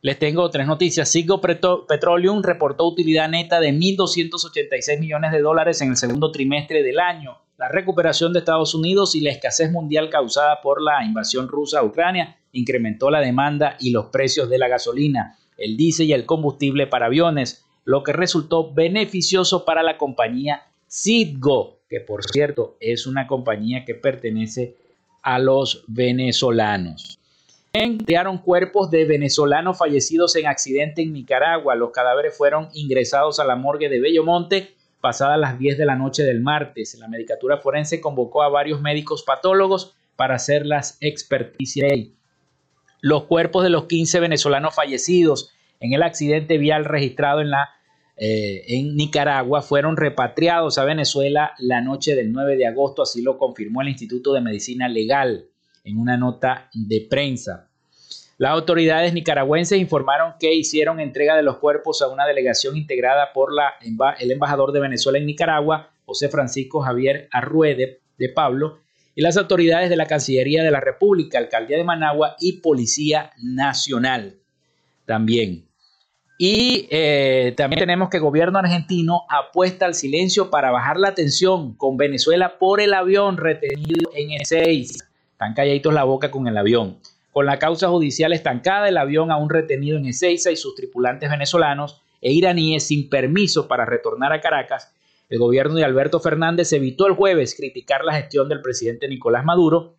les 0.00 0.16
tengo 0.16 0.48
tres 0.48 0.68
noticias. 0.68 1.08
Siggo 1.08 1.40
Petroleum 1.40 2.40
reportó 2.44 2.86
utilidad 2.86 3.28
neta 3.28 3.58
de 3.58 3.72
1.286 3.72 5.00
millones 5.00 5.32
de 5.32 5.40
dólares 5.40 5.80
en 5.80 5.88
el 5.90 5.96
segundo 5.96 6.30
trimestre 6.30 6.84
del 6.84 7.00
año. 7.00 7.38
La 7.56 7.66
recuperación 7.66 8.32
de 8.32 8.38
Estados 8.38 8.76
Unidos 8.76 9.16
y 9.16 9.22
la 9.22 9.32
escasez 9.32 9.72
mundial 9.72 10.08
causada 10.08 10.60
por 10.60 10.80
la 10.80 11.04
invasión 11.04 11.48
rusa 11.48 11.80
a 11.80 11.84
Ucrania 11.84 12.36
incrementó 12.54 13.10
la 13.10 13.20
demanda 13.20 13.76
y 13.78 13.90
los 13.90 14.06
precios 14.06 14.48
de 14.48 14.58
la 14.58 14.68
gasolina, 14.68 15.36
el 15.58 15.76
diésel 15.76 16.06
y 16.06 16.12
el 16.14 16.24
combustible 16.24 16.86
para 16.86 17.06
aviones, 17.06 17.64
lo 17.84 18.02
que 18.02 18.12
resultó 18.12 18.72
beneficioso 18.72 19.64
para 19.64 19.82
la 19.82 19.98
compañía 19.98 20.62
Citgo, 20.88 21.80
que 21.88 22.00
por 22.00 22.24
cierto 22.24 22.76
es 22.80 23.06
una 23.06 23.26
compañía 23.26 23.84
que 23.84 23.94
pertenece 23.94 24.76
a 25.22 25.38
los 25.38 25.84
venezolanos. 25.86 27.18
Enviaron 27.72 28.38
cuerpos 28.38 28.90
de 28.90 29.04
venezolanos 29.04 29.76
fallecidos 29.76 30.36
en 30.36 30.46
accidente 30.46 31.02
en 31.02 31.12
Nicaragua. 31.12 31.74
Los 31.74 31.90
cadáveres 31.90 32.36
fueron 32.36 32.68
ingresados 32.72 33.40
a 33.40 33.44
la 33.44 33.56
morgue 33.56 33.88
de 33.88 34.00
Bellomonte 34.00 34.74
pasadas 35.04 35.38
las 35.38 35.58
10 35.58 35.76
de 35.76 35.84
la 35.84 35.96
noche 35.96 36.22
del 36.22 36.40
martes. 36.40 36.96
La 36.98 37.08
medicatura 37.08 37.58
forense 37.58 38.00
convocó 38.00 38.42
a 38.42 38.48
varios 38.48 38.80
médicos 38.80 39.22
patólogos 39.22 39.94
para 40.16 40.36
hacer 40.36 40.64
las 40.64 40.96
experticias 41.02 41.92
los 43.04 43.24
cuerpos 43.24 43.62
de 43.62 43.68
los 43.68 43.84
15 43.84 44.18
venezolanos 44.18 44.74
fallecidos 44.74 45.50
en 45.78 45.92
el 45.92 46.02
accidente 46.02 46.56
vial 46.56 46.86
registrado 46.86 47.42
en, 47.42 47.50
la, 47.50 47.68
eh, 48.16 48.64
en 48.66 48.96
Nicaragua 48.96 49.60
fueron 49.60 49.98
repatriados 49.98 50.78
a 50.78 50.86
Venezuela 50.86 51.52
la 51.58 51.82
noche 51.82 52.16
del 52.16 52.32
9 52.32 52.56
de 52.56 52.66
agosto, 52.66 53.02
así 53.02 53.20
lo 53.20 53.36
confirmó 53.36 53.82
el 53.82 53.90
Instituto 53.90 54.32
de 54.32 54.40
Medicina 54.40 54.88
Legal 54.88 55.44
en 55.84 55.98
una 55.98 56.16
nota 56.16 56.70
de 56.72 57.06
prensa. 57.10 57.68
Las 58.38 58.52
autoridades 58.52 59.12
nicaragüenses 59.12 59.78
informaron 59.78 60.36
que 60.40 60.54
hicieron 60.54 60.98
entrega 60.98 61.36
de 61.36 61.42
los 61.42 61.58
cuerpos 61.58 62.00
a 62.00 62.08
una 62.08 62.24
delegación 62.24 62.74
integrada 62.74 63.34
por 63.34 63.50
el 64.18 64.30
embajador 64.30 64.72
de 64.72 64.80
Venezuela 64.80 65.18
en 65.18 65.26
Nicaragua, 65.26 65.90
José 66.06 66.30
Francisco 66.30 66.80
Javier 66.80 67.28
Arruede 67.30 68.00
de 68.16 68.28
Pablo, 68.30 68.78
y 69.14 69.22
las 69.22 69.36
autoridades 69.36 69.90
de 69.90 69.96
la 69.96 70.06
Cancillería 70.06 70.62
de 70.62 70.70
la 70.70 70.80
República, 70.80 71.38
Alcaldía 71.38 71.76
de 71.76 71.84
Managua 71.84 72.36
y 72.40 72.60
Policía 72.60 73.32
Nacional 73.42 74.36
también. 75.06 75.68
Y 76.36 76.88
eh, 76.90 77.54
también 77.56 77.78
tenemos 77.78 78.08
que 78.10 78.16
el 78.16 78.22
gobierno 78.24 78.58
argentino 78.58 79.22
apuesta 79.28 79.86
al 79.86 79.94
silencio 79.94 80.50
para 80.50 80.72
bajar 80.72 80.98
la 80.98 81.14
tensión 81.14 81.74
con 81.76 81.96
Venezuela 81.96 82.58
por 82.58 82.80
el 82.80 82.92
avión 82.92 83.36
retenido 83.36 84.10
en 84.14 84.30
E6. 84.30 85.04
Están 85.32 85.54
calladitos 85.54 85.94
la 85.94 86.04
boca 86.04 86.30
con 86.30 86.48
el 86.48 86.56
avión. 86.56 86.98
Con 87.30 87.46
la 87.46 87.58
causa 87.58 87.88
judicial 87.88 88.32
estancada, 88.32 88.88
el 88.88 88.96
avión 88.96 89.30
aún 89.30 89.48
retenido 89.48 89.96
en 89.96 90.06
Ezeiza 90.06 90.50
y 90.50 90.56
sus 90.56 90.74
tripulantes 90.74 91.30
venezolanos 91.30 92.00
e 92.20 92.32
iraníes 92.32 92.86
sin 92.86 93.08
permiso 93.08 93.68
para 93.68 93.84
retornar 93.84 94.32
a 94.32 94.40
Caracas 94.40 94.92
el 95.28 95.38
gobierno 95.38 95.74
de 95.74 95.84
Alberto 95.84 96.20
Fernández 96.20 96.72
evitó 96.72 97.06
el 97.06 97.14
jueves 97.14 97.54
criticar 97.54 98.04
la 98.04 98.14
gestión 98.14 98.48
del 98.48 98.60
presidente 98.60 99.08
Nicolás 99.08 99.44
Maduro 99.44 99.96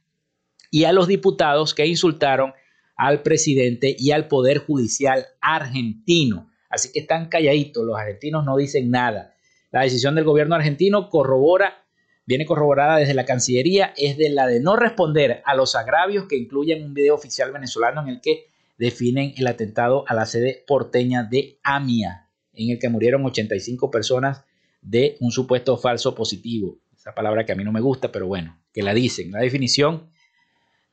y 0.72 0.84
a 0.84 0.94
los 0.94 1.08
diputados 1.08 1.74
que 1.74 1.86
insultaron 1.86 2.54
al 2.96 3.22
presidente 3.22 3.96
y 3.98 4.12
al 4.12 4.28
Poder 4.28 4.60
Judicial 4.60 5.26
argentino. 5.42 6.50
Así 6.70 6.92
que 6.92 7.00
están 7.00 7.30
calladitos, 7.30 7.86
los 7.86 7.98
argentinos 7.98 8.46
no 8.46 8.58
dicen 8.58 8.90
nada. 8.92 9.36
La 9.72 9.82
decisión 9.82 10.16
del 10.16 10.24
gobierno 10.24 10.56
argentino 10.56 11.10
corrobora, 11.10 11.86
viene 12.26 12.46
corroborada 12.46 12.98
desde 12.98 13.14
la 13.14 13.26
Cancillería, 13.26 13.94
es 13.98 14.18
de 14.18 14.30
la 14.30 14.48
de 14.48 14.60
no 14.60 14.76
responder 14.76 15.42
a 15.46 15.56
los 15.56 15.76
agravios 15.76 16.26
que 16.28 16.38
incluyen 16.38 16.84
un 16.84 16.94
video 16.94 17.16
oficial 17.16 17.52
venezolano 17.52 18.02
en 18.02 18.08
el 18.10 18.22
que 18.22 18.48
definen 18.78 19.34
el 19.38 19.48
atentado 19.48 20.06
a 20.08 20.14
la 20.14 20.26
sede 20.26 20.64
porteña 20.68 21.24
de 21.24 21.60
AMIA, 21.64 22.30
en 22.54 22.72
el 22.72 22.80
que 22.80 22.90
murieron 22.90 23.26
85 23.26 23.92
personas 23.92 24.44
de 24.86 25.18
un 25.20 25.32
supuesto 25.32 25.78
falso 25.78 26.14
positivo. 26.14 26.78
esa 26.96 27.14
palabra 27.14 27.46
que 27.46 27.52
a 27.52 27.56
mí 27.56 27.64
no 27.64 27.72
me 27.72 27.82
gusta, 27.82 28.12
pero 28.12 28.28
bueno, 28.28 28.58
que 28.72 28.84
la 28.84 28.94
dicen, 28.94 29.32
la 29.32 29.40
definición 29.40 30.10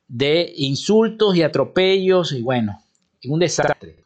de 0.09 0.53
insultos 0.57 1.37
y 1.37 1.43
atropellos 1.43 2.33
y 2.33 2.43
bueno, 2.43 2.83
un 3.25 3.39
desastre. 3.41 4.05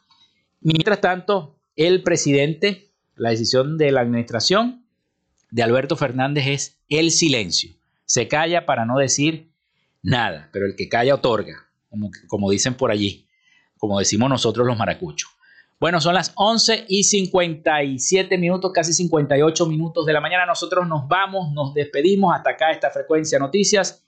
Mientras 0.60 1.00
tanto, 1.00 1.56
el 1.76 2.02
presidente, 2.02 2.90
la 3.14 3.30
decisión 3.30 3.78
de 3.78 3.92
la 3.92 4.00
administración 4.00 4.84
de 5.50 5.62
Alberto 5.62 5.96
Fernández 5.96 6.46
es 6.46 6.78
el 6.88 7.10
silencio. 7.10 7.72
Se 8.04 8.28
calla 8.28 8.66
para 8.66 8.84
no 8.84 8.98
decir 8.98 9.50
nada, 10.02 10.48
pero 10.52 10.66
el 10.66 10.76
que 10.76 10.88
calla 10.88 11.14
otorga, 11.14 11.68
como, 11.88 12.10
como 12.26 12.50
dicen 12.50 12.74
por 12.74 12.90
allí, 12.90 13.26
como 13.78 13.98
decimos 13.98 14.28
nosotros 14.28 14.66
los 14.66 14.76
maracuchos. 14.76 15.35
Bueno, 15.78 16.00
son 16.00 16.14
las 16.14 16.32
11 16.36 16.86
y 16.88 17.04
57 17.04 18.38
minutos, 18.38 18.72
casi 18.72 18.94
58 18.94 19.66
minutos 19.66 20.06
de 20.06 20.12
la 20.14 20.22
mañana. 20.22 20.46
Nosotros 20.46 20.88
nos 20.88 21.06
vamos, 21.06 21.52
nos 21.52 21.74
despedimos 21.74 22.34
hasta 22.34 22.50
acá 22.50 22.70
esta 22.70 22.90
frecuencia 22.90 23.38
noticias. 23.38 24.02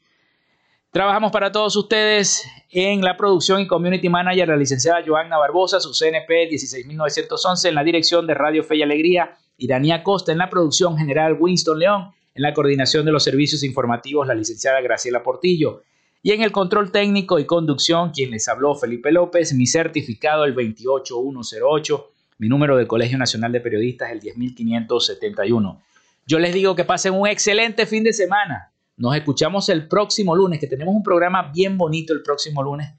Trabajamos 0.90 1.30
para 1.30 1.52
todos 1.52 1.76
ustedes 1.76 2.42
en 2.70 3.02
la 3.02 3.18
producción 3.18 3.60
y 3.60 3.66
community 3.66 4.08
manager 4.08 4.48
la 4.48 4.56
licenciada 4.56 5.04
Joanna 5.06 5.36
Barbosa, 5.36 5.78
su 5.78 5.92
CNP 5.92 6.48
16911 6.48 7.68
en 7.68 7.74
la 7.74 7.84
dirección 7.84 8.26
de 8.26 8.32
Radio 8.32 8.64
Fe 8.64 8.76
y 8.76 8.82
Alegría, 8.82 9.36
Iranía 9.58 10.02
Costa 10.02 10.32
en 10.32 10.38
la 10.38 10.48
producción 10.48 10.96
general 10.96 11.36
Winston 11.38 11.78
León, 11.78 12.12
en 12.34 12.42
la 12.42 12.54
coordinación 12.54 13.04
de 13.04 13.12
los 13.12 13.22
servicios 13.22 13.62
informativos 13.62 14.26
la 14.26 14.34
licenciada 14.34 14.80
Graciela 14.80 15.22
Portillo 15.22 15.82
y 16.22 16.32
en 16.32 16.42
el 16.42 16.52
control 16.52 16.90
técnico 16.92 17.38
y 17.38 17.46
conducción 17.46 18.10
quien 18.10 18.30
les 18.30 18.48
habló 18.48 18.74
Felipe 18.74 19.12
López, 19.12 19.54
mi 19.54 19.66
certificado 19.66 20.44
el 20.44 20.54
28108, 20.54 22.10
mi 22.38 22.48
número 22.48 22.76
del 22.76 22.86
Colegio 22.86 23.18
Nacional 23.18 23.52
de 23.52 23.60
Periodistas 23.60 24.10
el 24.10 24.20
10571. 24.20 25.82
Yo 26.26 26.38
les 26.38 26.52
digo 26.52 26.74
que 26.74 26.84
pasen 26.84 27.14
un 27.14 27.26
excelente 27.26 27.86
fin 27.86 28.04
de 28.04 28.12
semana 28.12 28.72
nos 28.98 29.14
escuchamos 29.14 29.68
el 29.68 29.86
próximo 29.86 30.34
lunes, 30.34 30.58
que 30.58 30.66
tenemos 30.66 30.94
un 30.94 31.04
programa 31.04 31.52
bien 31.54 31.78
bonito 31.78 32.12
el 32.12 32.22
próximo 32.22 32.64
lunes, 32.64 32.92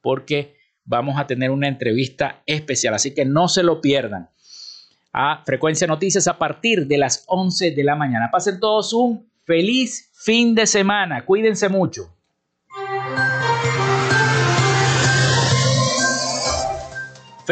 porque 0.00 0.56
vamos 0.84 1.18
a 1.18 1.26
tener 1.26 1.50
una 1.50 1.68
entrevista 1.68 2.42
especial, 2.46 2.94
así 2.94 3.14
que 3.14 3.26
no 3.26 3.48
se 3.48 3.62
lo 3.62 3.80
pierdan. 3.80 4.30
A 5.12 5.42
Frecuencia 5.44 5.86
Noticias 5.86 6.26
a 6.26 6.38
partir 6.38 6.86
de 6.86 6.96
las 6.96 7.24
11 7.26 7.72
de 7.72 7.84
la 7.84 7.94
mañana. 7.94 8.30
Pasen 8.32 8.58
todos 8.58 8.94
un 8.94 9.28
feliz 9.44 10.10
fin 10.14 10.54
de 10.54 10.66
semana. 10.66 11.26
Cuídense 11.26 11.68
mucho. 11.68 12.11